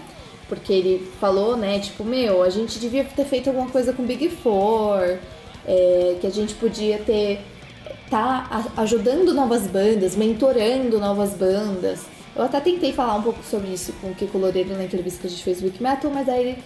porque 0.48 0.72
ele 0.72 1.10
falou, 1.20 1.56
né, 1.56 1.78
tipo, 1.78 2.04
meu, 2.04 2.42
a 2.42 2.50
gente 2.50 2.78
devia 2.78 3.04
ter 3.04 3.24
feito 3.24 3.48
alguma 3.48 3.68
coisa 3.68 3.92
com 3.92 4.04
Big 4.04 4.28
Four, 4.28 5.18
é, 5.66 6.16
que 6.20 6.26
a 6.26 6.30
gente 6.30 6.54
podia 6.54 6.98
ter 6.98 7.40
tá 8.10 8.70
ajudando 8.76 9.32
novas 9.32 9.66
bandas, 9.66 10.16
mentorando 10.16 10.98
novas 10.98 11.34
bandas. 11.34 12.02
Eu 12.36 12.42
até 12.42 12.60
tentei 12.60 12.92
falar 12.92 13.16
um 13.16 13.22
pouco 13.22 13.42
sobre 13.44 13.68
isso 13.68 13.92
com 14.00 14.08
o 14.08 14.14
Kiko 14.14 14.38
Loureiro 14.38 14.76
na 14.76 14.84
entrevista 14.84 15.20
que 15.20 15.26
a 15.28 15.30
gente 15.30 15.44
fez 15.44 15.62
Wiki 15.62 15.82
Metal, 15.82 16.10
mas 16.12 16.28
aí 16.28 16.40
ele, 16.40 16.58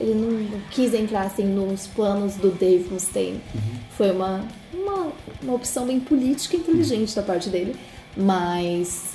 ele 0.00 0.14
não, 0.14 0.60
quis 0.70 0.94
entrar 0.94 1.22
assim 1.22 1.44
nos 1.44 1.86
planos 1.86 2.36
do 2.36 2.50
Dave 2.50 2.88
Mustaine. 2.90 3.40
Foi 3.96 4.10
uma, 4.10 4.44
uma, 4.72 5.12
uma 5.42 5.54
opção 5.54 5.86
bem 5.86 6.00
política 6.00 6.56
e 6.56 6.60
inteligente 6.60 7.14
da 7.14 7.22
parte 7.22 7.50
dele, 7.50 7.76
mas 8.16 9.12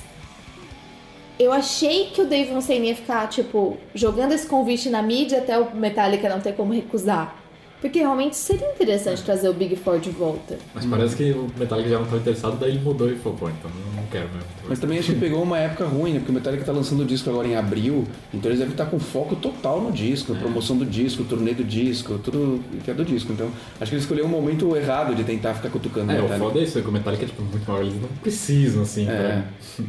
eu 1.38 1.52
achei 1.52 2.06
que 2.06 2.20
o 2.20 2.26
Dave 2.26 2.52
Mustaine 2.52 2.88
ia 2.88 2.96
ficar, 2.96 3.28
tipo, 3.28 3.76
jogando 3.94 4.32
esse 4.32 4.46
convite 4.46 4.90
na 4.90 5.02
mídia 5.02 5.38
até 5.38 5.58
o 5.58 5.74
Metallica 5.74 6.28
não 6.28 6.40
ter 6.40 6.54
como 6.54 6.72
recusar. 6.72 7.37
Porque 7.80 8.00
realmente 8.00 8.34
seria 8.36 8.68
interessante 8.72 9.22
trazer 9.22 9.48
o 9.48 9.52
Big 9.54 9.76
Four 9.76 10.00
de 10.00 10.10
volta. 10.10 10.58
Mas 10.74 10.84
parece 10.84 11.14
que 11.14 11.30
o 11.30 11.46
Metallica 11.56 11.88
já 11.88 11.94
não 11.96 12.02
estava 12.04 12.20
interessado, 12.20 12.58
daí 12.58 12.70
ele 12.70 12.80
mudou 12.80 13.08
e 13.08 13.14
falou, 13.14 13.38
pô, 13.38 13.48
então 13.48 13.70
eu 13.70 13.96
não 13.96 14.02
quero 14.10 14.24
mesmo. 14.30 14.48
Mas 14.68 14.80
também 14.80 14.98
acho 14.98 15.12
que 15.12 15.20
pegou 15.20 15.40
uma 15.42 15.58
época 15.58 15.84
ruim, 15.84 16.12
né? 16.14 16.18
Porque 16.18 16.32
o 16.32 16.34
Metallica 16.34 16.64
tá 16.64 16.72
lançando 16.72 17.02
o 17.02 17.04
disco 17.04 17.30
agora 17.30 17.46
em 17.46 17.54
abril, 17.54 18.04
então 18.34 18.50
eles 18.50 18.58
devem 18.58 18.72
estar 18.72 18.86
com 18.86 18.98
foco 18.98 19.36
total 19.36 19.80
no 19.80 19.92
disco, 19.92 20.32
na 20.34 20.40
promoção 20.40 20.76
do 20.76 20.84
disco, 20.84 21.22
turnê 21.22 21.54
do 21.54 21.62
disco, 21.62 22.18
tudo 22.18 22.60
que 22.84 22.90
é 22.90 22.94
do 22.94 23.04
disco. 23.04 23.32
Então, 23.32 23.48
acho 23.80 23.90
que 23.90 23.94
ele 23.94 24.02
escolheu 24.02 24.24
um 24.24 24.28
momento 24.28 24.76
errado 24.76 25.14
de 25.14 25.22
tentar 25.22 25.54
ficar 25.54 25.70
cutucando 25.70 26.10
É, 26.10 26.16
o 26.16 26.18
o 26.18 26.22
Metallica. 26.22 26.46
foda 26.48 26.58
é 26.58 26.62
isso, 26.64 26.78
é 26.78 26.82
que 26.82 26.88
o 26.88 26.92
Metallica 26.92 27.24
é 27.24 27.26
tipo, 27.28 27.42
muito 27.42 27.70
maior, 27.70 27.82
eles 27.82 27.94
não 27.94 28.08
precisam, 28.20 28.82
assim, 28.82 29.08
É. 29.08 29.44
pra- 29.76 29.84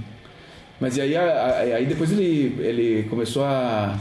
Mas 0.80 0.95
e 0.95 1.02
aí, 1.02 1.15
a- 1.17 1.23
a- 1.23 1.60
aí 1.75 1.86
depois 1.88 2.12
ele, 2.12 2.56
ele 2.60 3.04
começou 3.10 3.43
a, 3.43 3.97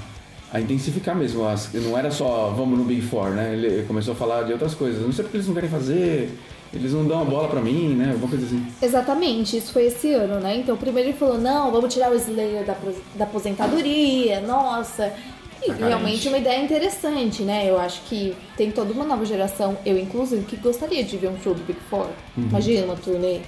a 0.52 0.60
intensificar 0.60 1.14
mesmo. 1.14 1.46
As, 1.46 1.72
não 1.74 1.96
era 1.96 2.10
só 2.10 2.52
vamos 2.56 2.78
no 2.78 2.84
Big 2.84 3.02
Four, 3.02 3.30
né? 3.30 3.52
Ele 3.52 3.84
começou 3.84 4.14
a 4.14 4.16
falar 4.16 4.42
de 4.44 4.52
outras 4.52 4.74
coisas. 4.74 5.02
Não 5.02 5.12
sei 5.12 5.24
porque 5.24 5.36
eles 5.36 5.46
não 5.46 5.54
querem 5.54 5.70
fazer, 5.70 6.30
eles 6.72 6.92
não 6.92 7.06
dão 7.06 7.22
a 7.22 7.24
bola 7.24 7.48
pra 7.48 7.60
mim, 7.60 7.94
né? 7.94 8.10
Alguma 8.12 8.28
coisa 8.28 8.46
assim. 8.46 8.66
Exatamente, 8.80 9.56
isso 9.56 9.72
foi 9.72 9.86
esse 9.86 10.12
ano, 10.12 10.40
né? 10.40 10.56
Então, 10.56 10.76
primeiro 10.76 11.10
ele 11.10 11.18
falou: 11.18 11.38
não, 11.38 11.70
vamos 11.70 11.92
tirar 11.92 12.10
o 12.10 12.14
Slayer 12.14 12.64
da, 12.64 12.76
da 13.14 13.24
aposentadoria, 13.24 14.40
nossa. 14.40 15.12
E 15.60 15.72
realmente 15.72 16.28
uma 16.28 16.38
ideia 16.38 16.62
interessante, 16.62 17.42
né? 17.42 17.68
Eu 17.68 17.80
acho 17.80 18.02
que 18.02 18.34
tem 18.56 18.70
toda 18.70 18.92
uma 18.92 19.04
nova 19.04 19.24
geração, 19.24 19.76
eu 19.84 19.98
inclusive, 19.98 20.44
que 20.44 20.56
gostaria 20.56 21.02
de 21.02 21.16
ver 21.16 21.28
um 21.28 21.40
show 21.40 21.52
do 21.52 21.62
Big 21.64 21.80
Four. 21.90 22.06
Imagina 22.36 22.84
uma 22.84 22.96
turnê. 22.96 23.40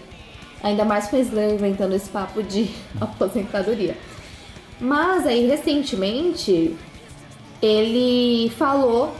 Ainda 0.62 0.84
mais 0.84 1.06
com 1.06 1.16
o 1.16 1.20
Slayer 1.20 1.54
inventando 1.54 1.94
esse 1.94 2.10
papo 2.10 2.42
de 2.42 2.68
aposentadoria. 3.00 3.96
Mas 4.80 5.26
aí, 5.26 5.46
recentemente, 5.46 6.74
ele 7.62 8.50
falou 8.50 9.14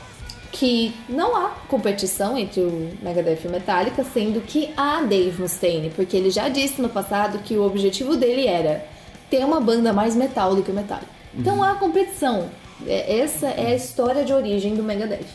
que 0.53 0.93
não 1.09 1.37
há 1.37 1.51
competição 1.69 2.37
entre 2.37 2.61
o 2.61 2.91
Megadeth 3.03 3.41
e 3.45 3.49
o 3.49 3.51
Metallica, 3.51 4.03
sendo 4.05 4.41
que 4.41 4.71
há 4.77 5.01
Dave 5.03 5.41
Mustaine, 5.41 5.91
porque 5.91 6.17
ele 6.17 6.31
já 6.31 6.49
disse 6.49 6.83
no 6.83 6.89
passado 6.89 7.39
que 7.39 7.57
o 7.57 7.65
objetivo 7.65 8.17
dele 8.17 8.47
era 8.47 8.85
ter 9.31 9.45
uma 9.45 9.61
banda 9.61 9.93
mais 9.93 10.17
metal 10.17 10.57
do 10.57 10.63
que 10.63 10.71
o 10.71 10.75
Metallica. 10.75 11.09
Então 11.35 11.63
há 11.63 11.75
competição. 11.75 12.49
É- 12.87 13.21
Essa 13.21 13.47
é 13.49 13.69
a 13.69 13.75
história 13.77 14.25
de 14.25 14.33
origem 14.33 14.75
do 14.75 14.83
Megadeth. 14.83 15.27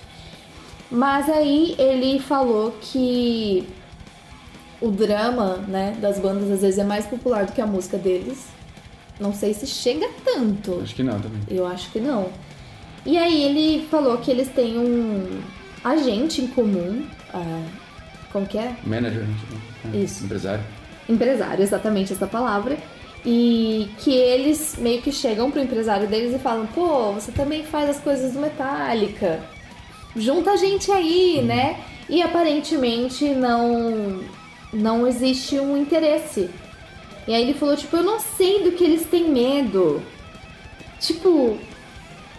Mas 0.92 1.30
aí 1.30 1.76
ele 1.80 2.20
falou 2.20 2.76
que 2.82 3.68
o 4.82 4.90
drama, 4.92 5.58
né, 5.68 5.96
das 6.02 6.20
bandas 6.20 6.52
às 6.52 6.62
vezes 6.62 6.78
é 6.78 6.84
mais 6.84 7.06
popular 7.06 7.46
do 7.46 7.54
que 7.54 7.62
a 7.62 7.66
música 7.66 7.98
deles. 7.98 8.48
Não 9.20 9.34
sei 9.34 9.54
se 9.54 9.66
chega 9.66 10.10
tanto. 10.26 10.82
Acho 10.84 10.94
que 10.94 11.04
não 11.04 11.20
também. 11.22 11.42
Eu 11.50 11.66
acho 11.66 11.90
que 11.92 12.00
não. 12.02 12.28
E 13.06 13.18
aí 13.18 13.44
ele 13.44 13.88
falou 13.88 14.18
que 14.18 14.32
eles 14.32 14.50
têm 14.50 14.78
um 14.78 15.42
agente 15.84 16.42
em 16.42 16.48
comum. 16.48 17.06
ah, 17.34 17.64
como 18.32 18.46
que 18.48 18.58
é? 18.58 18.76
Manager, 18.84 19.22
né? 19.24 19.36
É, 19.94 19.98
Isso. 19.98 20.26
Empresário. 20.26 20.64
Empresário, 21.08 21.64
exatamente 21.64 22.12
essa 22.12 22.28
palavra. 22.28 22.78
E 23.26 23.90
que 24.00 24.12
eles 24.12 24.76
meio 24.78 25.02
que 25.02 25.12
chegam 25.12 25.50
pro 25.50 25.62
empresário 25.62 26.08
deles 26.08 26.36
e 26.36 26.40
falam: 26.40 26.68
pô, 26.68 27.14
você 27.14 27.32
também 27.32 27.64
faz 27.64 27.90
as 27.90 28.00
coisas 28.00 28.34
do 28.34 28.40
Metallica. 28.40 29.40
Junta 30.16 30.52
a 30.52 30.58
gente 30.58 30.92
aí, 30.92 31.42
né? 31.42 31.80
E 32.10 32.22
aparentemente 32.22 33.26
não, 33.30 34.22
não 34.74 35.08
existe 35.08 35.60
um 35.60 35.78
interesse. 35.78 36.50
E 37.28 37.34
aí 37.34 37.42
ele 37.42 37.54
falou: 37.54 37.76
tipo, 37.76 37.96
eu 37.96 38.04
não 38.04 38.20
sei 38.20 38.64
do 38.64 38.72
que 38.74 38.84
eles 38.84 39.06
têm 39.06 39.30
medo. 39.30 40.02
Tipo. 41.00 41.58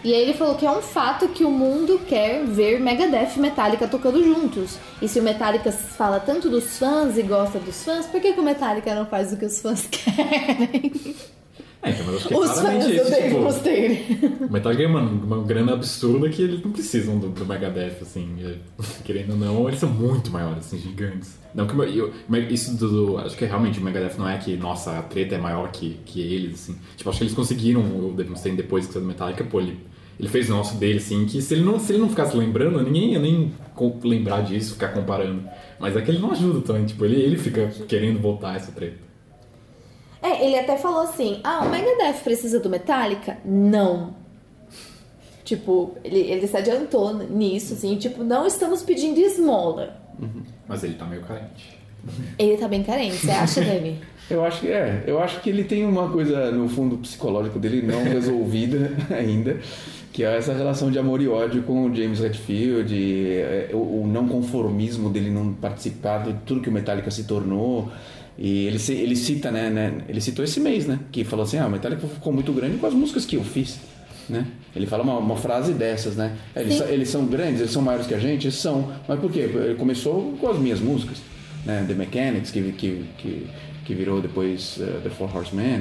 E 0.03 0.13
aí 0.13 0.21
ele 0.21 0.33
falou 0.33 0.55
que 0.55 0.65
é 0.65 0.71
um 0.71 0.81
fato 0.81 1.27
que 1.29 1.43
o 1.43 1.49
mundo 1.49 1.99
quer 2.07 2.45
ver 2.45 2.79
Megadeth 2.79 3.35
e 3.35 3.39
Metallica 3.39 3.87
tocando 3.87 4.23
juntos. 4.23 4.77
E 5.01 5.07
se 5.07 5.19
o 5.19 5.23
Metallica 5.23 5.71
fala 5.71 6.19
tanto 6.19 6.49
dos 6.49 6.77
fãs 6.77 7.17
e 7.17 7.23
gosta 7.23 7.59
dos 7.59 7.83
fãs, 7.83 8.05
por 8.05 8.21
que, 8.21 8.33
que 8.33 8.39
o 8.39 8.43
Metallica 8.43 8.93
não 8.93 9.05
faz 9.05 9.33
o 9.33 9.37
que 9.37 9.45
os 9.45 9.61
fãs 9.61 9.87
querem? 9.89 10.93
É, 11.83 11.91
então, 11.91 12.05
mas 12.05 12.13
eu 12.13 12.17
acho 12.17 12.27
que 12.27 12.33
é 12.33 12.37
Os 12.37 12.51
fãs 12.59 12.85
do 12.85 12.91
isso, 12.93 13.09
Dave 13.11 13.29
tipo, 13.29 13.41
Mustaine. 13.41 13.99
O 14.49 14.51
Metallica 14.51 14.83
ganha 14.83 14.89
uma, 14.89 15.01
uma 15.37 15.43
grana 15.43 15.73
absurda 15.73 16.27
que 16.29 16.41
eles 16.41 16.63
não 16.63 16.71
precisam 16.71 17.19
do, 17.19 17.29
do 17.29 17.45
Megadeth, 17.45 17.97
assim. 18.01 18.35
é, 18.43 18.55
Querendo 19.05 19.31
ou 19.33 19.37
não, 19.37 19.67
eles 19.67 19.79
são 19.79 19.89
muito 19.89 20.31
maiores, 20.31 20.59
assim, 20.65 20.77
gigantes. 20.79 21.37
Não 21.53 21.67
que 21.67 21.75
o- 21.75 21.83
eu, 21.83 22.11
isso 22.49 22.75
do, 22.77 23.17
Acho 23.19 23.37
que 23.37 23.45
realmente 23.45 23.79
o 23.79 23.83
Megadeth 23.83 24.17
não 24.17 24.27
é 24.27 24.37
que, 24.37 24.55
nossa, 24.57 24.97
a 24.97 25.01
treta 25.03 25.35
é 25.35 25.37
maior 25.37 25.71
que, 25.71 25.97
que 26.05 26.19
eles, 26.21 26.53
assim. 26.63 26.75
Tipo, 26.95 27.09
acho 27.09 27.19
que 27.19 27.23
eles 27.25 27.35
conseguiram 27.35 27.81
o 27.81 28.13
Dave 28.15 28.29
Mustaine 28.31 28.57
depois 28.57 28.87
que 28.87 28.93
saiu 28.93 29.03
do 29.03 29.07
Metallica, 29.07 29.43
pô, 29.43 29.59
ele, 29.61 29.77
ele 30.19 30.27
fez 30.29 30.49
nosso 30.49 30.75
dele, 30.77 30.97
assim, 30.97 31.25
que 31.25 31.41
se 31.43 31.53
ele 31.53 31.63
não, 31.63 31.79
se 31.79 31.93
ele 31.93 32.01
não 32.01 32.09
ficasse 32.09 32.35
lembrando, 32.35 32.81
ninguém 32.81 33.13
ia 33.13 33.19
nem 33.19 33.53
lembrar 34.03 34.41
disso, 34.41 34.73
ficar 34.73 34.89
comparando. 34.89 35.43
Mas 35.79 35.95
é 35.95 36.01
que 36.01 36.09
ele 36.09 36.19
não 36.19 36.31
ajuda 36.31 36.61
também, 36.61 36.85
tipo, 36.85 37.05
ele, 37.05 37.21
ele 37.21 37.37
fica 37.37 37.67
querendo 37.87 38.19
voltar 38.19 38.55
essa 38.55 38.71
treta. 38.71 39.05
É, 40.27 40.45
ele 40.45 40.57
até 40.57 40.77
falou 40.77 41.01
assim: 41.01 41.39
ah, 41.43 41.63
o 41.65 41.69
Megadeth 41.69 42.21
precisa 42.23 42.59
do 42.59 42.69
Metallica? 42.69 43.37
Não. 43.45 44.15
Tipo, 45.45 45.95
ele, 46.03 46.19
ele 46.19 46.45
se 46.45 46.57
adiantou 46.57 47.13
nisso, 47.13 47.73
assim, 47.73 47.95
tipo, 47.95 48.21
não 48.21 48.45
estamos 48.45 48.83
pedindo 48.83 49.17
esmola. 49.19 49.95
Mas 50.67 50.83
ele 50.83 50.95
tá 50.95 51.05
meio 51.05 51.21
carente. 51.21 51.77
Ele 52.37 52.57
tá 52.57 52.67
bem 52.67 52.83
carente, 52.83 53.15
você 53.15 53.31
acha, 53.31 53.61
Demi? 53.61 54.01
Eu 54.29 54.43
acho 54.43 54.59
que 54.59 54.67
é. 54.67 55.05
Eu 55.07 55.21
acho 55.21 55.39
que 55.39 55.49
ele 55.49 55.63
tem 55.63 55.85
uma 55.85 56.09
coisa 56.09 56.51
no 56.51 56.67
fundo 56.67 56.97
psicológico 56.97 57.57
dele 57.57 57.81
não 57.81 58.03
resolvida 58.11 58.91
ainda, 59.09 59.57
que 60.11 60.21
é 60.21 60.35
essa 60.35 60.53
relação 60.53 60.91
de 60.91 60.99
amor 60.99 61.21
e 61.21 61.29
ódio 61.29 61.63
com 61.63 61.85
o 61.85 61.95
James 61.95 62.19
Hetfield, 62.19 62.93
e, 62.93 63.37
é, 63.37 63.69
o, 63.71 64.01
o 64.01 64.07
não 64.07 64.27
conformismo 64.27 65.09
dele 65.09 65.29
não 65.29 65.53
participar 65.53 66.25
de 66.25 66.33
tudo 66.45 66.59
que 66.59 66.67
o 66.67 66.73
Metallica 66.73 67.09
se 67.09 67.23
tornou. 67.23 67.89
E 68.37 68.67
ele, 68.67 68.77
ele 68.89 69.15
cita, 69.15 69.49
né, 69.49 69.69
né, 69.69 69.93
Ele 70.07 70.21
citou 70.21 70.45
esse 70.45 70.59
mês, 70.59 70.85
né? 70.85 70.99
Que 71.11 71.23
falou 71.23 71.43
assim: 71.43 71.57
ah, 71.57 71.65
o 71.67 71.71
Metallica 71.71 72.07
ficou 72.07 72.31
muito 72.31 72.53
grande 72.53 72.77
com 72.77 72.85
as 72.85 72.93
músicas 72.93 73.25
que 73.25 73.35
eu 73.35 73.43
fiz. 73.43 73.79
Né? 74.29 74.45
Ele 74.75 74.85
fala 74.85 75.03
uma, 75.03 75.17
uma 75.17 75.37
frase 75.37 75.73
dessas, 75.73 76.15
né? 76.17 76.35
Eles, 76.55 76.73
Sim. 76.73 76.79
são- 76.79 76.87
eles 76.89 77.09
são 77.09 77.25
grandes, 77.25 77.61
eles 77.61 77.71
são 77.71 77.81
maiores 77.81 78.05
que 78.05 78.13
a 78.13 78.19
gente? 78.19 78.45
Eles 78.45 78.57
são. 78.57 78.91
Mas 79.07 79.19
por 79.19 79.31
quê? 79.31 79.39
Ele 79.39 79.75
começou 79.75 80.33
com 80.39 80.49
as 80.49 80.59
minhas 80.59 80.79
músicas, 80.81 81.17
né? 81.65 81.83
The 81.87 81.93
Mechanics, 81.93 82.51
que, 82.51 82.61
que, 82.73 83.05
que, 83.17 83.47
que 83.85 83.93
virou 83.95 84.21
depois 84.21 84.77
eh, 84.81 84.99
The 85.01 85.09
Four 85.09 85.35
Horsemen. 85.35 85.79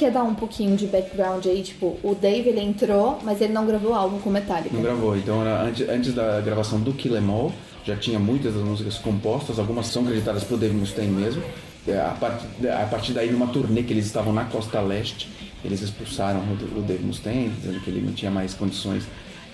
Quer 0.00 0.10
dar 0.10 0.24
um 0.24 0.34
pouquinho 0.34 0.76
de 0.76 0.86
background 0.86 1.44
aí? 1.44 1.62
Tipo, 1.62 1.98
o 2.02 2.14
Dave 2.14 2.48
ele 2.48 2.60
entrou, 2.60 3.18
mas 3.22 3.40
ele 3.42 3.52
não 3.52 3.66
gravou 3.66 3.94
álbum 3.94 4.18
com 4.18 4.30
Metallica. 4.30 4.74
Não 4.74 4.82
gravou. 4.82 5.14
Então, 5.14 5.42
era 5.42 5.62
antes, 5.62 5.86
antes 5.86 6.14
da 6.14 6.40
gravação 6.40 6.80
do 6.80 6.94
Kill 6.94 7.18
Em 7.18 7.30
All, 7.30 7.52
já 7.84 7.94
tinha 7.96 8.18
muitas 8.18 8.54
das 8.54 8.62
músicas 8.62 8.96
compostas, 8.96 9.58
algumas 9.58 9.86
são 9.86 10.02
acreditadas 10.02 10.42
pro 10.42 10.56
Dave 10.56 10.74
Mustaine 10.74 11.12
mesmo. 11.12 11.42
É, 11.86 11.98
A 11.98 12.16
partir, 12.18 12.46
a 12.68 12.86
partir 12.86 13.12
daí, 13.12 13.30
numa 13.30 13.48
turnê 13.48 13.82
que 13.82 13.92
eles 13.92 14.06
estavam 14.06 14.32
na 14.32 14.44
costa 14.44 14.80
leste, 14.80 15.28
eles 15.62 15.82
expulsaram 15.82 16.40
o, 16.40 16.78
o 16.78 16.82
Dave 16.82 17.04
Mustaine, 17.04 17.50
dizendo 17.50 17.80
que 17.80 17.90
ele 17.90 18.00
não 18.00 18.14
tinha 18.14 18.30
mais 18.30 18.54
condições 18.54 19.04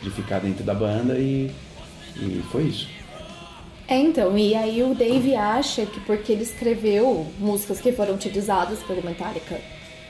de 0.01 0.11
ficar 0.11 0.39
dentro 0.39 0.63
da 0.63 0.75
banda 0.75 1.19
e, 1.19 1.51
e 2.17 2.43
foi 2.53 2.65
isso. 2.65 2.89
É, 3.89 3.99
então, 3.99 4.37
e 4.39 4.55
aí 4.55 4.83
o 4.83 4.95
Dave 4.95 5.35
acha 5.35 5.87
que 5.87 6.01
porque 6.01 6.33
ele 6.33 6.43
escreveu 6.43 7.27
músicas 7.39 7.81
que 7.81 7.93
foram 7.93 8.15
utilizadas 8.15 8.81
pelo 8.81 9.03
Metallica 9.03 9.61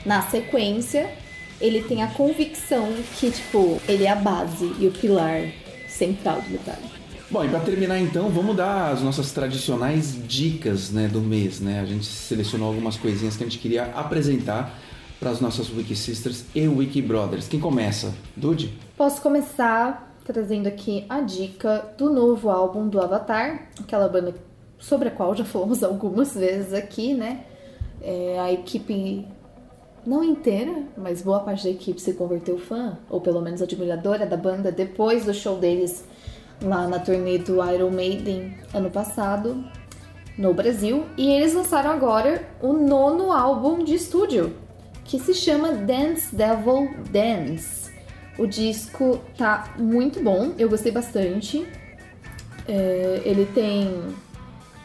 na 0.07 0.21
sequência, 0.21 1.11
ele 1.59 1.83
tem 1.83 2.01
a 2.01 2.07
convicção 2.07 2.87
que, 3.19 3.29
tipo, 3.29 3.79
ele 3.87 4.05
é 4.05 4.09
a 4.09 4.15
base 4.15 4.73
e 4.79 4.87
o 4.87 4.91
pilar 4.91 5.51
central 5.87 6.41
do 6.41 6.49
Metallica. 6.49 6.97
Bom, 7.29 7.43
e 7.43 7.49
para 7.49 7.59
terminar 7.59 7.99
então, 7.99 8.29
vamos 8.29 8.55
dar 8.55 8.93
as 8.93 9.01
nossas 9.01 9.33
tradicionais 9.33 10.17
dicas 10.25 10.91
né, 10.91 11.09
do 11.09 11.19
mês. 11.19 11.59
Né? 11.59 11.81
A 11.81 11.85
gente 11.85 12.05
selecionou 12.05 12.69
algumas 12.69 12.95
coisinhas 12.95 13.35
que 13.35 13.43
a 13.43 13.47
gente 13.47 13.59
queria 13.59 13.83
apresentar 13.93 14.79
para 15.19 15.29
as 15.29 15.41
nossas 15.41 15.69
Wiki 15.69 15.93
Sisters 15.93 16.45
e 16.55 16.65
Wiki 16.65 17.01
Brothers. 17.01 17.49
Quem 17.49 17.59
começa? 17.59 18.13
Dude? 18.33 18.73
Posso 18.95 19.21
começar 19.21 20.15
trazendo 20.23 20.67
aqui 20.67 21.05
a 21.09 21.19
dica 21.19 21.93
do 21.97 22.09
novo 22.09 22.49
álbum 22.49 22.87
do 22.87 23.01
Avatar, 23.01 23.69
aquela 23.77 24.07
banda 24.07 24.33
sobre 24.77 25.09
a 25.09 25.11
qual 25.11 25.35
já 25.35 25.43
falamos 25.43 25.83
algumas 25.83 26.33
vezes 26.33 26.73
aqui, 26.73 27.13
né? 27.13 27.43
É, 28.01 28.37
a 28.39 28.53
equipe, 28.53 29.25
não 30.07 30.23
inteira, 30.23 30.83
mas 30.97 31.21
boa 31.21 31.41
parte 31.41 31.65
da 31.65 31.69
equipe 31.69 31.99
se 31.99 32.13
converteu 32.13 32.57
fã, 32.57 32.97
ou 33.09 33.19
pelo 33.19 33.41
menos 33.41 33.61
admiradora 33.61 34.25
da 34.25 34.37
banda, 34.37 34.71
depois 34.71 35.25
do 35.25 35.33
show 35.33 35.57
deles 35.57 36.05
lá 36.63 36.87
na 36.87 36.97
turnê 36.97 37.37
do 37.37 37.63
Iron 37.69 37.91
Maiden 37.91 38.55
ano 38.73 38.89
passado 38.89 39.65
no 40.37 40.53
Brasil. 40.53 41.03
E 41.17 41.29
eles 41.29 41.53
lançaram 41.53 41.91
agora 41.91 42.47
o 42.61 42.71
nono 42.71 43.33
álbum 43.33 43.83
de 43.83 43.95
estúdio, 43.95 44.55
que 45.03 45.19
se 45.19 45.33
chama 45.33 45.73
Dance 45.73 46.33
Devil 46.33 46.89
Dance. 47.11 47.91
O 48.39 48.47
disco 48.47 49.19
tá 49.37 49.73
muito 49.77 50.23
bom, 50.23 50.53
eu 50.57 50.69
gostei 50.69 50.91
bastante. 50.91 51.67
É, 52.65 53.21
ele 53.25 53.45
tem. 53.53 53.93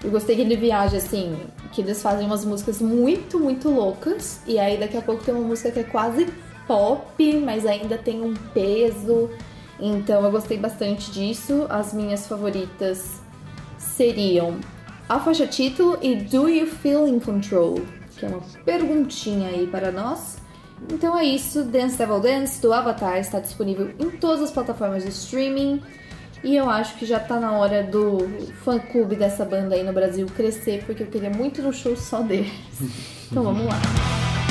Eu 0.02 0.10
gostei 0.10 0.34
que 0.34 0.42
ele 0.42 0.56
viaja 0.56 0.96
assim, 0.96 1.36
que 1.72 1.80
eles 1.80 2.02
fazem 2.02 2.26
umas 2.26 2.44
músicas 2.44 2.80
muito, 2.80 3.40
muito 3.40 3.68
loucas. 3.70 4.40
E 4.46 4.58
aí 4.58 4.78
daqui 4.78 4.96
a 4.96 5.02
pouco 5.02 5.24
tem 5.24 5.34
uma 5.34 5.46
música 5.46 5.70
que 5.70 5.80
é 5.80 5.84
quase 5.84 6.26
pop, 6.66 7.36
mas 7.38 7.66
ainda 7.66 7.98
tem 7.98 8.22
um 8.22 8.34
peso. 8.54 9.30
Então 9.80 10.22
eu 10.22 10.30
gostei 10.30 10.58
bastante 10.58 11.10
disso. 11.10 11.66
As 11.68 11.92
minhas 11.92 12.26
favoritas 12.26 13.20
seriam 13.78 14.60
a 15.08 15.18
faixa 15.18 15.46
título 15.46 15.98
e 16.00 16.14
Do 16.14 16.48
You 16.48 16.66
Feel 16.66 17.08
in 17.08 17.18
Control? 17.18 17.80
Que 18.16 18.26
é 18.26 18.28
uma 18.28 18.40
perguntinha 18.64 19.48
aí 19.48 19.66
para 19.66 19.90
nós. 19.90 20.36
Então 20.90 21.16
é 21.16 21.24
isso, 21.24 21.64
Dance 21.64 21.96
Devil 21.96 22.20
Dance 22.20 22.60
do 22.60 22.72
Avatar 22.72 23.18
está 23.18 23.38
disponível 23.38 23.92
em 23.98 24.10
todas 24.10 24.42
as 24.42 24.50
plataformas 24.50 25.04
de 25.04 25.10
streaming. 25.10 25.80
E 26.44 26.56
eu 26.56 26.68
acho 26.68 26.96
que 26.96 27.06
já 27.06 27.20
tá 27.20 27.38
na 27.38 27.52
hora 27.52 27.82
do 27.84 28.28
fã 28.64 28.78
clube 28.78 29.14
dessa 29.14 29.44
banda 29.44 29.76
aí 29.76 29.84
no 29.84 29.92
Brasil 29.92 30.26
crescer, 30.26 30.82
porque 30.84 31.04
eu 31.04 31.06
queria 31.06 31.30
muito 31.30 31.62
no 31.62 31.72
show 31.72 31.96
só 31.96 32.20
deles. 32.20 32.52
Então 33.30 33.44
vamos 33.44 33.64
lá. 33.64 34.41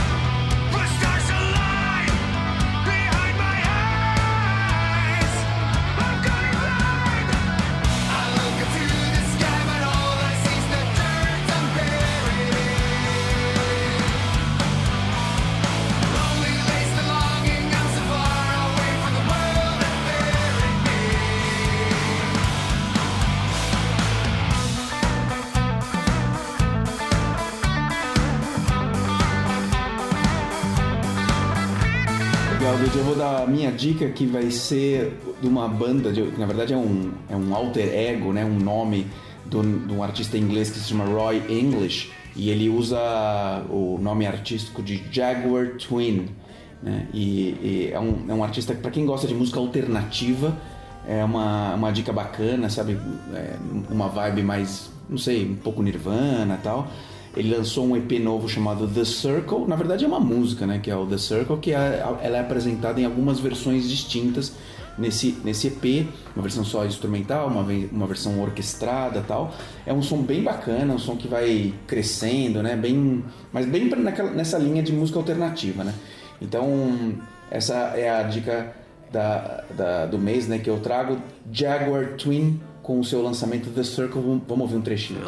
Dica 33.82 34.08
que 34.10 34.28
vai 34.28 34.52
ser 34.52 35.18
de 35.42 35.48
uma 35.48 35.68
banda, 35.68 36.12
de, 36.12 36.22
na 36.38 36.46
verdade 36.46 36.72
é 36.72 36.78
um, 36.78 37.12
é 37.28 37.36
um 37.36 37.56
alter 37.56 37.92
ego, 37.92 38.32
né? 38.32 38.46
um 38.46 38.60
nome 38.60 39.08
de 39.48 39.58
um, 39.58 39.88
de 39.88 39.94
um 39.94 40.04
artista 40.04 40.38
inglês 40.38 40.70
que 40.70 40.78
se 40.78 40.90
chama 40.90 41.06
Roy 41.06 41.42
English 41.50 42.12
e 42.36 42.52
ele 42.52 42.70
usa 42.70 43.00
o 43.72 43.98
nome 44.00 44.28
artístico 44.28 44.84
de 44.84 45.04
Jaguar 45.12 45.78
Twin. 45.78 46.28
Né? 46.84 47.08
E, 47.12 47.58
e 47.62 47.90
é, 47.92 48.00
um, 48.00 48.26
é 48.30 48.34
um 48.34 48.44
artista 48.44 48.76
que, 48.76 48.82
para 48.82 48.92
quem 48.92 49.06
gosta 49.06 49.28
de 49.28 49.34
música 49.34 49.60
alternativa, 49.60 50.56
é 51.08 51.24
uma, 51.24 51.74
uma 51.74 51.92
dica 51.92 52.14
bacana, 52.14 52.70
sabe? 52.70 53.00
É 53.34 53.58
uma 53.90 54.08
vibe 54.08 54.44
mais, 54.44 54.92
não 55.10 55.18
sei, 55.18 55.44
um 55.46 55.56
pouco 55.56 55.82
nirvana 55.82 56.60
tal. 56.64 56.88
Ele 57.36 57.56
lançou 57.56 57.86
um 57.88 57.96
EP 57.96 58.12
novo 58.20 58.50
chamado 58.50 58.88
The 58.88 59.06
Circle. 59.06 59.66
Na 59.68 59.76
verdade 59.76 60.04
é 60.04 60.08
uma 60.08 60.20
música, 60.20 60.68
né? 60.68 60.80
Que 60.84 60.92
é 60.92 60.96
o 60.96 61.06
The 61.06 61.18
Circle, 61.18 61.58
que 61.58 61.72
é, 61.74 62.04
ela 62.22 62.38
é 62.38 62.40
apresentada 62.40 63.00
em 63.00 63.06
algumas 63.06 63.40
versões 63.40 63.90
distintas 63.90 64.54
nesse, 64.98 65.38
nesse 65.44 65.68
EP, 65.68 66.08
uma 66.36 66.42
versão 66.44 66.66
só 66.66 66.86
instrumental, 66.86 67.48
uma, 67.48 67.66
uma 67.92 68.06
versão 68.08 68.42
orquestrada 68.42 69.24
tal. 69.26 69.54
É 69.86 69.94
um 69.94 70.02
som 70.02 70.22
bem 70.22 70.44
bacana, 70.44 70.94
um 70.94 71.00
som 71.00 71.16
que 71.16 71.28
vai 71.28 71.74
crescendo, 71.88 72.62
né? 72.62 72.76
Bem, 72.76 73.24
mas 73.54 73.66
bem 73.66 73.86
naquela, 73.90 74.32
nessa 74.32 74.58
linha 74.58 74.84
de 74.84 74.92
música 74.92 75.18
alternativa, 75.18 75.84
né? 75.86 75.94
Então, 76.42 77.14
essa 77.50 77.76
é 77.96 78.10
a 78.10 78.24
dica 78.24 78.76
da, 79.12 79.64
da- 79.76 80.06
do 80.06 80.18
mês, 80.18 80.48
né? 80.48 80.58
Que 80.58 80.70
eu 80.70 80.80
trago 80.80 81.18
Jaguar 81.52 82.14
Twin 82.18 82.60
com 82.82 83.00
o 83.00 83.04
seu 83.04 83.22
lançamento 83.22 83.70
The 83.70 83.84
Circle. 83.84 84.22
Vamos- 84.22 84.44
ouvir 84.62 84.76
um 84.78 84.82
trechinho. 84.82 85.22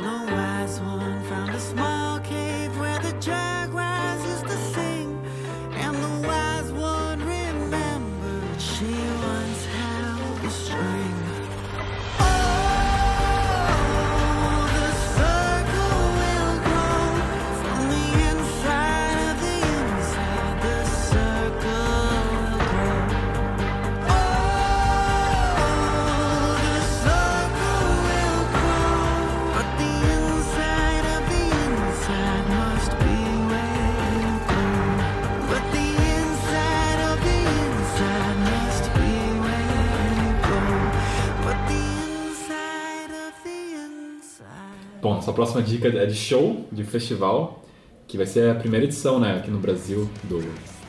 Essa 45.34 45.36
próxima 45.36 45.62
dica 45.63 45.88
é 45.88 46.06
de 46.06 46.15
show, 46.15 46.65
de 46.72 46.84
festival, 46.84 47.63
que 48.08 48.17
vai 48.17 48.26
ser 48.26 48.52
a 48.52 48.56
primeira 48.56 48.86
edição, 48.86 49.19
né, 49.19 49.38
aqui 49.38 49.50
no 49.50 49.60
Brasil, 49.60 50.08
do 50.26 50.39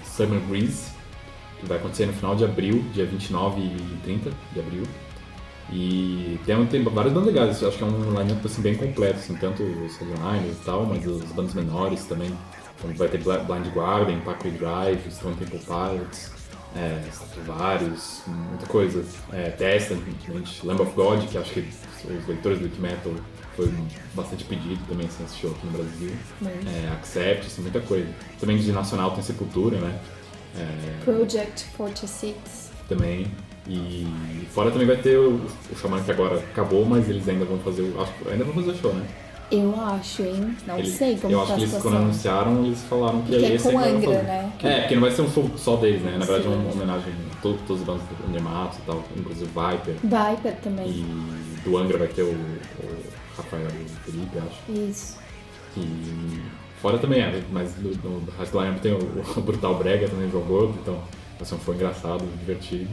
Summer 0.04 0.38
Breeze, 0.40 0.92
que 1.58 1.66
vai 1.66 1.78
acontecer 1.78 2.06
no 2.06 2.12
final 2.12 2.36
de 2.36 2.44
abril, 2.44 2.84
dia 2.92 3.06
29 3.06 3.60
e 3.60 3.98
30 4.04 4.30
de 4.52 4.60
abril. 4.60 4.82
E 5.72 6.38
tem, 6.44 6.66
tem 6.66 6.82
várias 6.84 7.14
bandas 7.14 7.32
legais, 7.32 7.64
acho 7.64 7.78
que 7.78 7.82
é 7.82 7.86
um 7.86 8.20
line-up 8.20 8.46
assim, 8.46 8.60
bem 8.60 8.74
completo, 8.74 9.16
assim, 9.16 9.34
tanto 9.36 9.62
os 9.62 9.96
headliners 9.96 10.58
e 10.60 10.64
tal, 10.64 10.84
mas 10.84 11.06
os 11.06 11.24
bandas 11.32 11.54
menores 11.54 12.04
também. 12.04 12.30
Então 12.76 12.94
vai 12.94 13.08
ter 13.08 13.18
Blind 13.18 13.66
Guardian, 13.74 14.20
Parkway 14.20 14.52
Drive, 14.52 15.10
Stone 15.10 15.36
Temple 15.36 15.60
Pilots, 15.60 16.30
é, 16.76 17.00
vários, 17.46 18.22
muita 18.26 18.66
coisa. 18.66 19.02
É, 19.32 19.50
Testament, 19.50 20.02
Lamb 20.62 20.82
of 20.82 20.92
God, 20.94 21.26
que 21.28 21.38
acho 21.38 21.50
que 21.50 21.60
os 21.60 22.26
leitores 22.26 22.58
do 22.58 22.82
Metal 22.82 23.12
foi 23.56 23.72
bastante 24.14 24.44
pedido 24.44 24.80
também 24.88 25.06
assim, 25.06 25.24
esse 25.24 25.38
show 25.38 25.50
aqui 25.50 25.66
no 25.66 25.72
Brasil. 25.72 26.10
É, 26.44 26.92
Accept, 26.92 27.46
assim, 27.46 27.62
muita 27.62 27.80
coisa. 27.80 28.08
Também 28.40 28.56
de 28.56 28.72
nacional 28.72 29.12
tem 29.12 29.22
Sepultura, 29.22 29.78
né? 29.78 29.98
É, 30.56 31.04
Project 31.04 31.66
46. 31.76 32.34
também. 32.88 33.26
E 33.66 34.06
fora 34.52 34.70
também 34.70 34.86
vai 34.86 34.96
ter 34.98 35.16
o, 35.16 35.36
o 35.72 35.76
Xamã 35.80 36.02
que 36.02 36.10
agora 36.10 36.38
acabou, 36.38 36.84
mas 36.84 37.08
eles 37.08 37.26
ainda 37.28 37.46
vão 37.46 37.58
fazer 37.60 37.82
o. 37.82 37.94
Ainda 38.30 38.44
vão 38.44 38.54
fazer 38.54 38.70
o 38.72 38.76
show, 38.76 38.92
né? 38.92 39.06
Eu 39.50 39.80
acho, 39.80 40.22
hein? 40.22 40.56
Não 40.66 40.78
Eles- 40.78 40.94
sei 40.94 41.16
como 41.16 41.32
eu 41.32 41.38
tá 41.38 41.44
acho 41.44 41.52
a 41.52 41.56
que 41.56 41.62
eles, 41.62 41.82
quando 41.82 41.96
anunciaram, 41.96 42.64
eles 42.64 42.80
falaram 42.82 43.22
que 43.22 43.28
Que 43.38 43.44
é 43.44 43.54
esse 43.54 43.70
com 43.70 43.78
Angra, 43.78 44.22
né? 44.22 44.52
É, 44.62 44.80
porque 44.80 44.94
não 44.94 45.02
vai 45.02 45.10
ser 45.10 45.22
um 45.22 45.30
show 45.30 45.50
só 45.56 45.76
deles, 45.76 46.02
né? 46.02 46.16
Na 46.18 46.24
verdade 46.24 46.46
é 46.46 46.50
uma 46.56 46.72
homenagem 46.72 47.12
a 47.32 47.40
to- 47.42 47.58
todas 47.66 47.82
as 47.82 47.86
bandas 47.86 48.02
do 48.08 48.28
Undermatos 48.28 48.78
e 48.78 48.82
tal, 48.82 49.04
inclusive 49.16 49.46
Viper. 49.50 49.94
Viper 50.02 50.56
também. 50.62 50.88
E 50.88 51.60
do 51.62 51.76
Angra 51.76 51.98
vai 51.98 52.08
ter 52.08 52.22
o, 52.22 52.30
o 52.32 52.96
Rafael 53.36 53.68
Felipe, 54.04 54.38
acho. 54.38 54.72
Isso. 54.72 55.18
E 55.76 56.42
fora 56.80 56.98
também, 56.98 57.20
é, 57.20 57.42
mas 57.52 57.76
no, 57.76 57.90
no 57.90 58.22
lineup 58.52 58.80
tem 58.80 58.92
o, 58.92 58.98
o 59.36 59.40
Brutal 59.40 59.74
Brega 59.76 60.08
também 60.08 60.30
jogou, 60.30 60.74
então 60.82 60.98
um 61.40 61.60
show 61.60 61.74
engraçado, 61.74 62.24
divertido. 62.40 62.88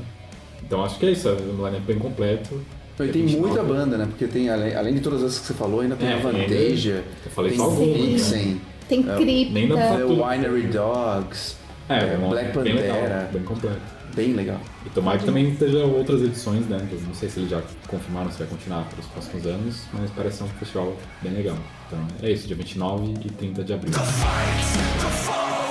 Então 0.61 0.83
acho 0.83 0.99
que 0.99 1.05
é 1.05 1.11
isso, 1.11 1.29
é 1.29 1.31
um 1.33 1.65
lineup 1.65 1.83
bem 1.85 1.97
completo. 1.97 2.61
E 2.99 3.07
tem 3.07 3.21
29. 3.25 3.47
muita 3.47 3.63
banda, 3.63 3.97
né? 3.97 4.05
Porque 4.05 4.27
tem, 4.27 4.49
além, 4.49 4.75
além 4.75 4.93
de 4.93 4.99
todas 4.99 5.23
essas 5.23 5.39
que 5.39 5.47
você 5.47 5.53
falou, 5.53 5.79
ainda 5.81 5.95
tem 5.95 6.07
É, 6.09 6.13
a 6.13 6.17
tem 6.17 6.23
Vantasia, 6.31 7.03
Eu 7.25 7.31
falei 7.31 7.51
tem 7.51 7.59
só 7.59 7.65
alguns, 7.65 7.87
né? 7.87 7.93
Vixen, 8.07 8.61
Tem 8.87 8.99
É, 8.99 9.03
pra- 9.03 9.15
The. 9.17 10.03
Winery 10.03 10.67
Dogs, 10.67 11.55
É, 11.89 11.95
é 11.97 12.17
Black 12.17 12.57
bem 12.59 12.73
legal, 12.75 12.95
Pantera, 12.97 13.29
bem 13.33 13.43
completo. 13.43 13.81
bem 14.15 14.33
legal. 14.33 14.59
E 14.85 14.89
tomara 14.89 15.17
que 15.17 15.25
também 15.25 15.49
esteja 15.49 15.85
outras 15.85 16.21
edições, 16.21 16.67
né? 16.67 16.85
Eu 16.91 16.99
não 17.01 17.13
sei 17.13 17.29
se 17.29 17.39
eles 17.39 17.49
já 17.49 17.61
confirmaram 17.87 18.29
se 18.31 18.37
vai 18.39 18.47
continuar 18.47 18.83
para 18.83 18.99
os 18.99 19.05
próximos 19.07 19.45
anos, 19.47 19.83
mas 19.93 20.09
parece 20.11 20.37
ser 20.37 20.43
um 20.43 20.47
festival 20.49 20.93
bem 21.21 21.31
legal. 21.33 21.57
Então 21.87 21.99
é 22.21 22.31
isso, 22.31 22.45
dia 22.47 22.55
29 22.55 23.13
e 23.25 23.29
30 23.29 23.63
de 23.63 23.73
abril. 23.73 23.93
E 23.93 25.70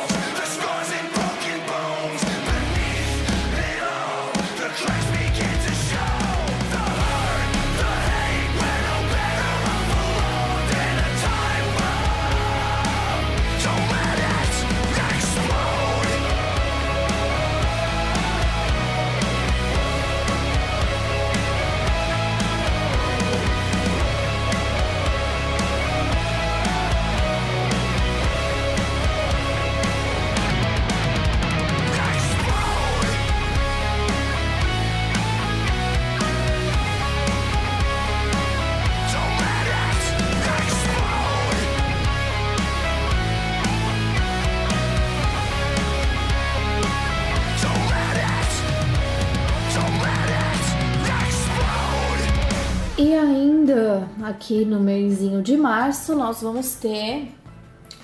aqui 54.31 54.65
no 54.65 54.79
mêsinho 54.79 55.43
de 55.43 55.57
março 55.57 56.15
nós 56.15 56.41
vamos 56.41 56.75
ter 56.75 57.33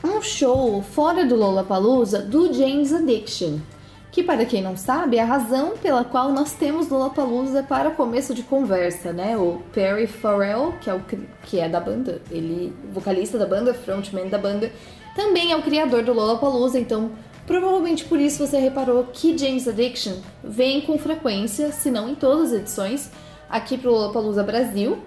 um 0.02 0.20
show 0.20 0.82
fora 0.82 1.24
do 1.24 1.36
Lollapalooza 1.36 2.20
do 2.20 2.52
James 2.52 2.92
Addiction. 2.92 3.58
Que 4.10 4.22
para 4.22 4.44
quem 4.44 4.62
não 4.62 4.76
sabe, 4.76 5.18
é 5.18 5.22
a 5.22 5.26
razão 5.26 5.76
pela 5.76 6.02
qual 6.02 6.32
nós 6.32 6.52
temos 6.52 6.88
Lollapalooza 6.88 7.62
para 7.62 7.90
começo 7.90 8.34
de 8.34 8.42
conversa, 8.42 9.12
né? 9.12 9.36
O 9.36 9.62
Perry 9.72 10.06
Farrell, 10.06 10.74
que 10.80 10.90
é, 10.90 10.94
o, 10.94 11.02
que 11.44 11.60
é 11.60 11.68
da 11.68 11.78
banda, 11.78 12.20
ele 12.30 12.74
vocalista 12.92 13.38
da 13.38 13.46
banda, 13.46 13.72
frontman 13.72 14.28
da 14.28 14.38
banda, 14.38 14.72
também 15.14 15.52
é 15.52 15.56
o 15.56 15.62
criador 15.62 16.02
do 16.02 16.12
Lollapalooza, 16.12 16.78
então 16.78 17.12
provavelmente 17.46 18.04
por 18.04 18.18
isso 18.18 18.44
você 18.44 18.58
reparou 18.58 19.04
que 19.12 19.38
James 19.38 19.68
Addiction 19.68 20.14
vem 20.42 20.80
com 20.80 20.98
frequência, 20.98 21.70
se 21.70 21.90
não 21.90 22.08
em 22.08 22.14
todas 22.14 22.52
as 22.52 22.60
edições, 22.60 23.10
aqui 23.48 23.78
pro 23.78 23.92
Lollapalooza 23.92 24.42
Brasil. 24.42 24.98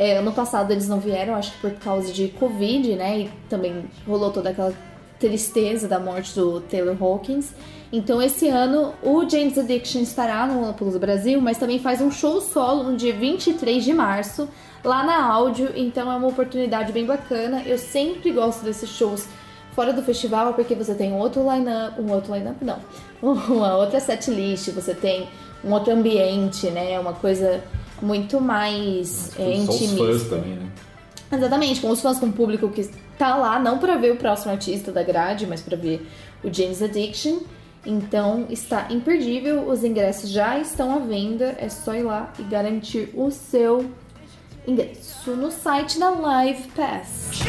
É, 0.00 0.16
ano 0.16 0.32
passado 0.32 0.70
eles 0.70 0.88
não 0.88 0.98
vieram, 0.98 1.34
acho 1.34 1.52
que 1.52 1.58
por 1.58 1.72
causa 1.72 2.10
de 2.10 2.28
Covid, 2.28 2.96
né? 2.96 3.18
E 3.18 3.30
também 3.50 3.84
rolou 4.08 4.32
toda 4.32 4.48
aquela 4.48 4.72
tristeza 5.18 5.86
da 5.86 6.00
morte 6.00 6.34
do 6.34 6.58
Taylor 6.62 6.96
Hawkins. 6.98 7.52
Então 7.92 8.22
esse 8.22 8.48
ano 8.48 8.94
o 9.02 9.28
James 9.28 9.58
Addiction 9.58 10.00
estará 10.00 10.46
no 10.46 10.58
Lollapalooza 10.58 10.98
Brasil, 10.98 11.38
mas 11.42 11.58
também 11.58 11.78
faz 11.78 12.00
um 12.00 12.10
show 12.10 12.40
solo 12.40 12.84
no 12.84 12.96
dia 12.96 13.12
23 13.12 13.84
de 13.84 13.92
março, 13.92 14.48
lá 14.82 15.04
na 15.04 15.22
áudio, 15.22 15.70
então 15.76 16.10
é 16.10 16.16
uma 16.16 16.28
oportunidade 16.28 16.92
bem 16.92 17.04
bacana. 17.04 17.62
Eu 17.66 17.76
sempre 17.76 18.32
gosto 18.32 18.64
desses 18.64 18.88
shows 18.88 19.28
fora 19.72 19.92
do 19.92 20.02
festival, 20.02 20.54
porque 20.54 20.74
você 20.74 20.94
tem 20.94 21.12
um 21.12 21.18
outro 21.18 21.42
line-up, 21.42 22.00
um 22.00 22.10
outro 22.10 22.34
line-up 22.34 22.64
não, 22.64 22.78
uma 23.22 23.76
outra 23.76 24.00
setlist, 24.00 24.70
você 24.70 24.94
tem 24.94 25.28
um 25.62 25.70
outro 25.72 25.92
ambiente, 25.92 26.70
né? 26.70 26.98
Uma 26.98 27.12
coisa 27.12 27.62
muito 28.02 28.40
mais 28.40 29.30
é, 29.38 29.56
Só 29.64 29.72
os 29.72 29.78
fãs 29.78 29.82
intimista. 29.82 30.36
também, 30.36 30.54
né? 30.54 30.66
Exatamente, 31.32 31.80
com 31.80 31.90
os 31.90 32.00
fãs, 32.00 32.18
com 32.18 32.26
o 32.26 32.32
público 32.32 32.68
que 32.70 32.88
tá 33.16 33.36
lá, 33.36 33.58
não 33.58 33.78
pra 33.78 33.96
ver 33.96 34.12
o 34.12 34.16
próximo 34.16 34.50
artista 34.50 34.90
da 34.90 35.02
grade, 35.02 35.46
mas 35.46 35.60
pra 35.60 35.76
ver 35.76 36.06
o 36.42 36.52
James 36.52 36.82
Addiction. 36.82 37.38
Então 37.86 38.46
está 38.50 38.88
imperdível, 38.90 39.68
os 39.68 39.84
ingressos 39.84 40.30
já 40.30 40.58
estão 40.58 40.94
à 40.94 40.98
venda, 40.98 41.56
é 41.58 41.68
só 41.68 41.94
ir 41.94 42.02
lá 42.02 42.32
e 42.38 42.42
garantir 42.42 43.10
o 43.14 43.30
seu 43.30 43.90
ingresso 44.66 45.34
no 45.36 45.50
site 45.50 45.98
da 45.98 46.10
Live 46.10 46.68
Pass. 46.74 47.30
She 47.32 47.48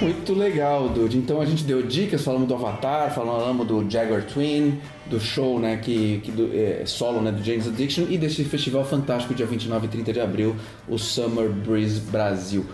Muito 0.00 0.32
legal, 0.32 0.88
Dude. 0.88 1.18
Então 1.18 1.40
a 1.40 1.44
gente 1.44 1.62
deu 1.62 1.82
dicas, 1.82 2.22
falamos 2.22 2.48
do 2.48 2.54
Avatar, 2.54 3.14
falamos 3.14 3.66
do 3.66 3.88
Jaguar 3.88 4.24
Twin, 4.24 4.80
do 5.06 5.20
show, 5.20 5.58
né, 5.58 5.76
que, 5.76 6.20
que 6.24 6.30
do, 6.30 6.50
é, 6.54 6.84
solo, 6.86 7.20
né, 7.20 7.30
do 7.30 7.44
James 7.44 7.66
Addiction 7.66 8.06
e 8.08 8.16
desse 8.16 8.42
festival 8.44 8.84
fantástico 8.84 9.34
dia 9.34 9.44
29 9.44 9.86
e 9.86 9.88
30 9.90 10.12
de 10.12 10.20
abril, 10.20 10.56
o 10.88 10.96
Summer 10.96 11.50
Breeze 11.50 12.00
Brasil. 12.00 12.64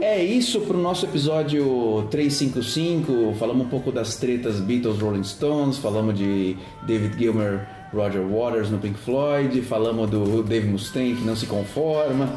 É 0.00 0.22
isso 0.22 0.60
pro 0.62 0.78
nosso 0.78 1.04
episódio 1.04 2.06
355. 2.10 3.34
Falamos 3.38 3.66
um 3.66 3.68
pouco 3.68 3.92
das 3.92 4.16
tretas 4.16 4.58
Beatles, 4.58 5.00
Rolling 5.00 5.24
Stones, 5.24 5.78
falamos 5.78 6.16
de 6.16 6.56
David 6.86 7.18
Gilmer, 7.18 7.66
Roger 7.92 8.22
Waters 8.22 8.70
no 8.70 8.78
Pink 8.78 8.98
Floyd, 8.98 9.60
falamos 9.62 10.08
do 10.08 10.42
Dave 10.42 10.66
Mustaine 10.66 11.14
que 11.16 11.24
não 11.24 11.36
se 11.36 11.44
conforma. 11.46 12.34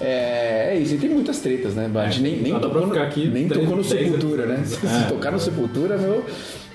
É, 0.00 0.70
é 0.74 0.78
isso, 0.78 0.94
e 0.94 0.98
tem 0.98 1.10
muitas 1.10 1.38
tretas, 1.40 1.74
né? 1.74 1.90
A 1.94 2.08
gente 2.08 2.22
nem, 2.22 2.36
nem 2.40 2.52
pra 2.52 2.60
tocou, 2.60 2.86
no, 2.86 2.98
aqui 3.02 3.28
nem 3.28 3.46
três- 3.46 3.62
tocou 3.64 3.76
no 3.76 3.84
Sepultura, 3.84 4.46
né? 4.46 4.54
episódios. 4.56 4.90
Se 4.96 5.04
É. 5.04 5.08
tocar 5.08 5.30
no 5.32 5.38
Sepultura, 5.38 5.98
meu, 5.98 6.24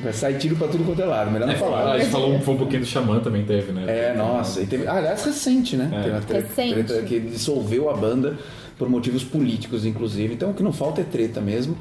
vai 0.02 0.14
sair 0.14 0.38
tiro 0.38 0.56
pra 0.56 0.68
tudo 0.68 0.84
quanto 0.84 1.02
é 1.02 1.06
lado. 1.06 1.32
Melhor 1.32 1.48
não 1.48 1.54
É, 1.54 1.58
falar. 1.58 1.92
a 1.94 1.98
gente 2.00 2.12
falou 2.12 2.34
um, 2.34 2.40
foi 2.42 2.54
um 2.54 2.58
pouquinho 2.58 2.82
do 2.82 2.86
Xamã 2.86 3.20
também 3.20 3.44
teve, 3.44 3.72
né? 3.72 3.86
É, 3.88 4.14
nossa. 4.16 4.62
E 4.62 4.66
teve, 4.68 4.86
ah, 4.88 4.94
aliás, 4.98 5.24
recente, 5.26 5.76
né? 5.76 5.90
É. 5.92 5.98
Teve 6.04 6.10
uma 6.16 6.22
treta, 6.22 6.48
Recente. 6.48 6.84
treta 6.84 7.02
que 7.04 7.20
dissolveu 7.20 7.90
a 7.90 7.94
banda 7.96 8.38
por 8.78 8.88
motivos 8.90 9.24
políticos, 9.24 9.86
inclusive. 9.86 10.34
Então, 10.34 10.52
o 10.52 10.54
que 10.54 10.62
não 10.64 10.72
falta 10.74 11.02
é 11.02 11.04
treta 11.04 11.42
mesmo. 11.42 11.76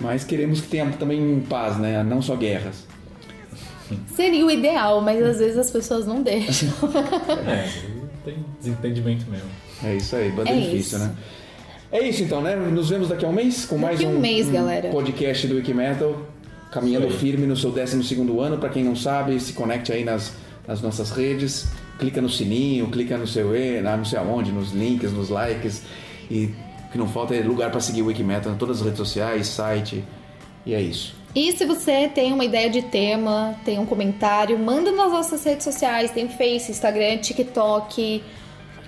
Mas 0.00 0.24
queremos 0.24 0.60
que 0.60 0.68
tenha 0.68 0.86
também 0.98 1.40
paz, 1.48 1.76
né? 1.78 2.02
Não 2.02 2.20
só 2.22 2.34
guerras. 2.34 2.86
Seria 4.14 4.44
o 4.46 4.50
ideal, 4.50 5.00
mas 5.00 5.22
às 5.24 5.38
vezes 5.38 5.56
as 5.58 5.70
pessoas 5.70 6.06
não 6.06 6.22
deixam. 6.22 6.68
É, 7.46 7.68
tem 8.24 8.36
desentendimento 8.60 9.24
mesmo. 9.30 9.48
É 9.82 9.94
isso 9.96 10.14
aí, 10.16 10.30
banda 10.30 10.50
É 10.50 10.54
difícil, 10.54 10.78
isso. 10.78 10.98
né? 10.98 11.14
É 11.90 12.08
isso 12.08 12.22
então, 12.22 12.40
né? 12.40 12.56
Nos 12.56 12.88
vemos 12.88 13.08
daqui 13.08 13.24
a 13.24 13.28
um 13.28 13.32
mês 13.32 13.64
com 13.66 13.76
mais 13.76 13.98
Daqui 13.98 14.10
um, 14.10 14.16
um 14.16 14.20
mês, 14.20 14.48
galera. 14.48 14.88
podcast 14.88 15.46
do 15.46 15.56
Wikimetal. 15.56 16.22
Caminhando 16.70 17.10
firme 17.10 17.46
no 17.46 17.54
seu 17.56 17.70
12 17.70 18.14
ano. 18.40 18.56
Pra 18.58 18.70
quem 18.70 18.82
não 18.82 18.96
sabe, 18.96 19.38
se 19.38 19.52
conecte 19.52 19.92
aí 19.92 20.02
nas, 20.04 20.32
nas 20.66 20.80
nossas 20.80 21.10
redes. 21.10 21.66
Clica 21.98 22.22
no 22.22 22.30
sininho, 22.30 22.88
clica 22.88 23.18
no 23.18 23.26
seu 23.26 23.54
e, 23.54 23.80
na- 23.82 23.96
não 23.96 24.04
sei 24.06 24.18
aonde, 24.18 24.50
nos 24.50 24.72
links, 24.72 25.12
nos 25.12 25.28
likes. 25.28 25.82
E 26.30 26.46
o 26.88 26.92
que 26.92 26.96
não 26.98 27.06
falta 27.08 27.34
é 27.34 27.42
lugar 27.42 27.70
pra 27.70 27.78
seguir 27.80 28.00
o 28.00 28.06
Wikimetal 28.06 28.52
em 28.54 28.56
todas 28.56 28.78
as 28.78 28.82
redes 28.84 28.98
sociais, 28.98 29.46
site. 29.48 30.02
E 30.64 30.72
é 30.72 30.80
isso. 30.80 31.14
E 31.34 31.50
se 31.52 31.64
você 31.64 32.08
tem 32.08 32.30
uma 32.32 32.44
ideia 32.44 32.68
de 32.68 32.82
tema, 32.82 33.58
tem 33.64 33.78
um 33.78 33.86
comentário, 33.86 34.58
manda 34.58 34.92
nas 34.92 35.10
nossas 35.10 35.42
redes 35.42 35.64
sociais, 35.64 36.10
tem 36.10 36.28
Face, 36.28 36.70
Instagram, 36.70 37.16
TikTok, 37.18 38.22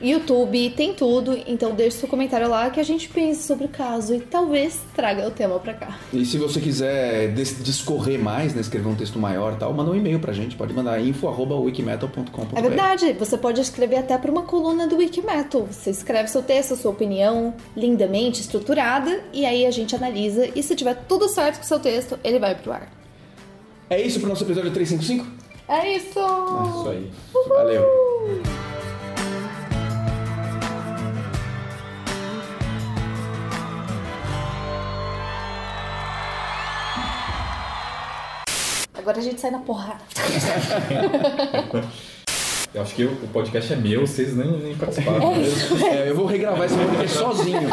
YouTube, 0.05 0.71
tem 0.71 0.95
tudo. 0.95 1.39
Então 1.47 1.75
deixe 1.75 1.99
seu 1.99 2.09
comentário 2.09 2.49
lá 2.49 2.71
que 2.71 2.79
a 2.79 2.85
gente 2.85 3.09
pense 3.09 3.43
sobre 3.43 3.65
o 3.65 3.69
caso 3.69 4.15
e 4.15 4.21
talvez 4.21 4.81
traga 4.95 5.27
o 5.27 5.31
tema 5.31 5.59
pra 5.59 5.75
cá. 5.75 5.99
E 6.13 6.25
se 6.25 6.39
você 6.39 6.61
quiser 6.61 7.33
discorrer 7.33 8.19
mais, 8.19 8.55
né, 8.55 8.61
escrever 8.61 8.89
um 8.89 8.95
texto 8.95 9.19
maior 9.19 9.55
e 9.55 9.57
tal, 9.57 9.73
manda 9.73 9.91
um 9.91 9.95
e-mail 9.95 10.21
pra 10.21 10.33
gente. 10.33 10.57
Pode 10.57 10.73
mandar 10.73 11.01
info.wikimetal.com.br. 11.01 12.59
É 12.59 12.63
verdade, 12.63 13.13
você 13.15 13.39
pode 13.39 13.61
escrever 13.61 13.97
até 13.97 14.19
para 14.19 14.31
uma 14.31 14.43
coluna 14.43 14.87
do 14.87 14.97
Wikimetal. 14.97 15.67
Você 15.71 15.91
escreve 15.91 16.29
seu 16.29 16.43
texto, 16.43 16.77
sua 16.77 16.91
opinião, 16.91 17.55
lindamente 17.77 18.41
estruturada, 18.41 19.23
e 19.33 19.45
aí 19.45 19.67
a 19.67 19.71
gente 19.71 19.95
analisa. 19.97 20.49
E 20.55 20.63
se 20.63 20.75
tiver 20.75 20.95
tudo 21.09 21.29
certo 21.29 21.59
com 21.59 21.65
o 21.65 21.67
seu 21.67 21.81
texto, 21.81 22.19
ele 22.23 22.39
vai 22.39 22.55
pro 22.55 22.73
ar. 22.73 22.93
É 23.89 24.01
isso 24.01 24.19
pro 24.19 24.29
nosso 24.29 24.45
episódio 24.45 24.71
355? 24.71 25.45
É 25.69 25.97
isso! 25.97 26.19
Isso 26.19 26.89
aí. 26.89 27.11
Valeu! 27.49 28.74
Agora 39.05 39.19
a 39.19 39.23
gente 39.23 39.39
sai 39.39 39.51
na 39.51 39.59
porrada. 39.59 40.01
Eu 42.73 42.81
acho 42.81 42.95
que 42.95 43.05
o 43.05 43.29
podcast 43.31 43.71
é 43.75 43.77
meu, 43.77 44.07
vocês 44.07 44.35
nem, 44.35 44.51
nem 44.51 44.75
participaram. 44.75 45.35
É, 45.93 46.09
eu 46.09 46.17
vou 46.17 46.27
regravar 46.27 46.65
esse 46.65 46.75
podcast 46.75 47.19
sozinho. 47.19 47.69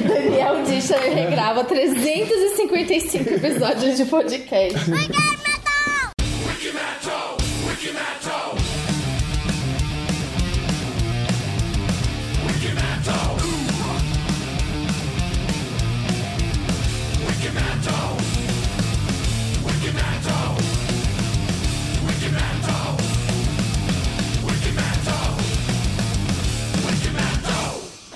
Daniel 0.00 0.62
Dicha 0.62 0.96
regrava 0.96 1.64
355 1.64 3.28
episódios 3.28 3.96
de 3.98 4.04
podcast. 4.06 4.78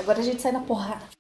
Agora 0.09 0.23
a 0.23 0.25
gente 0.25 0.41
sai 0.41 0.53
na 0.53 0.61
porrada. 0.63 1.18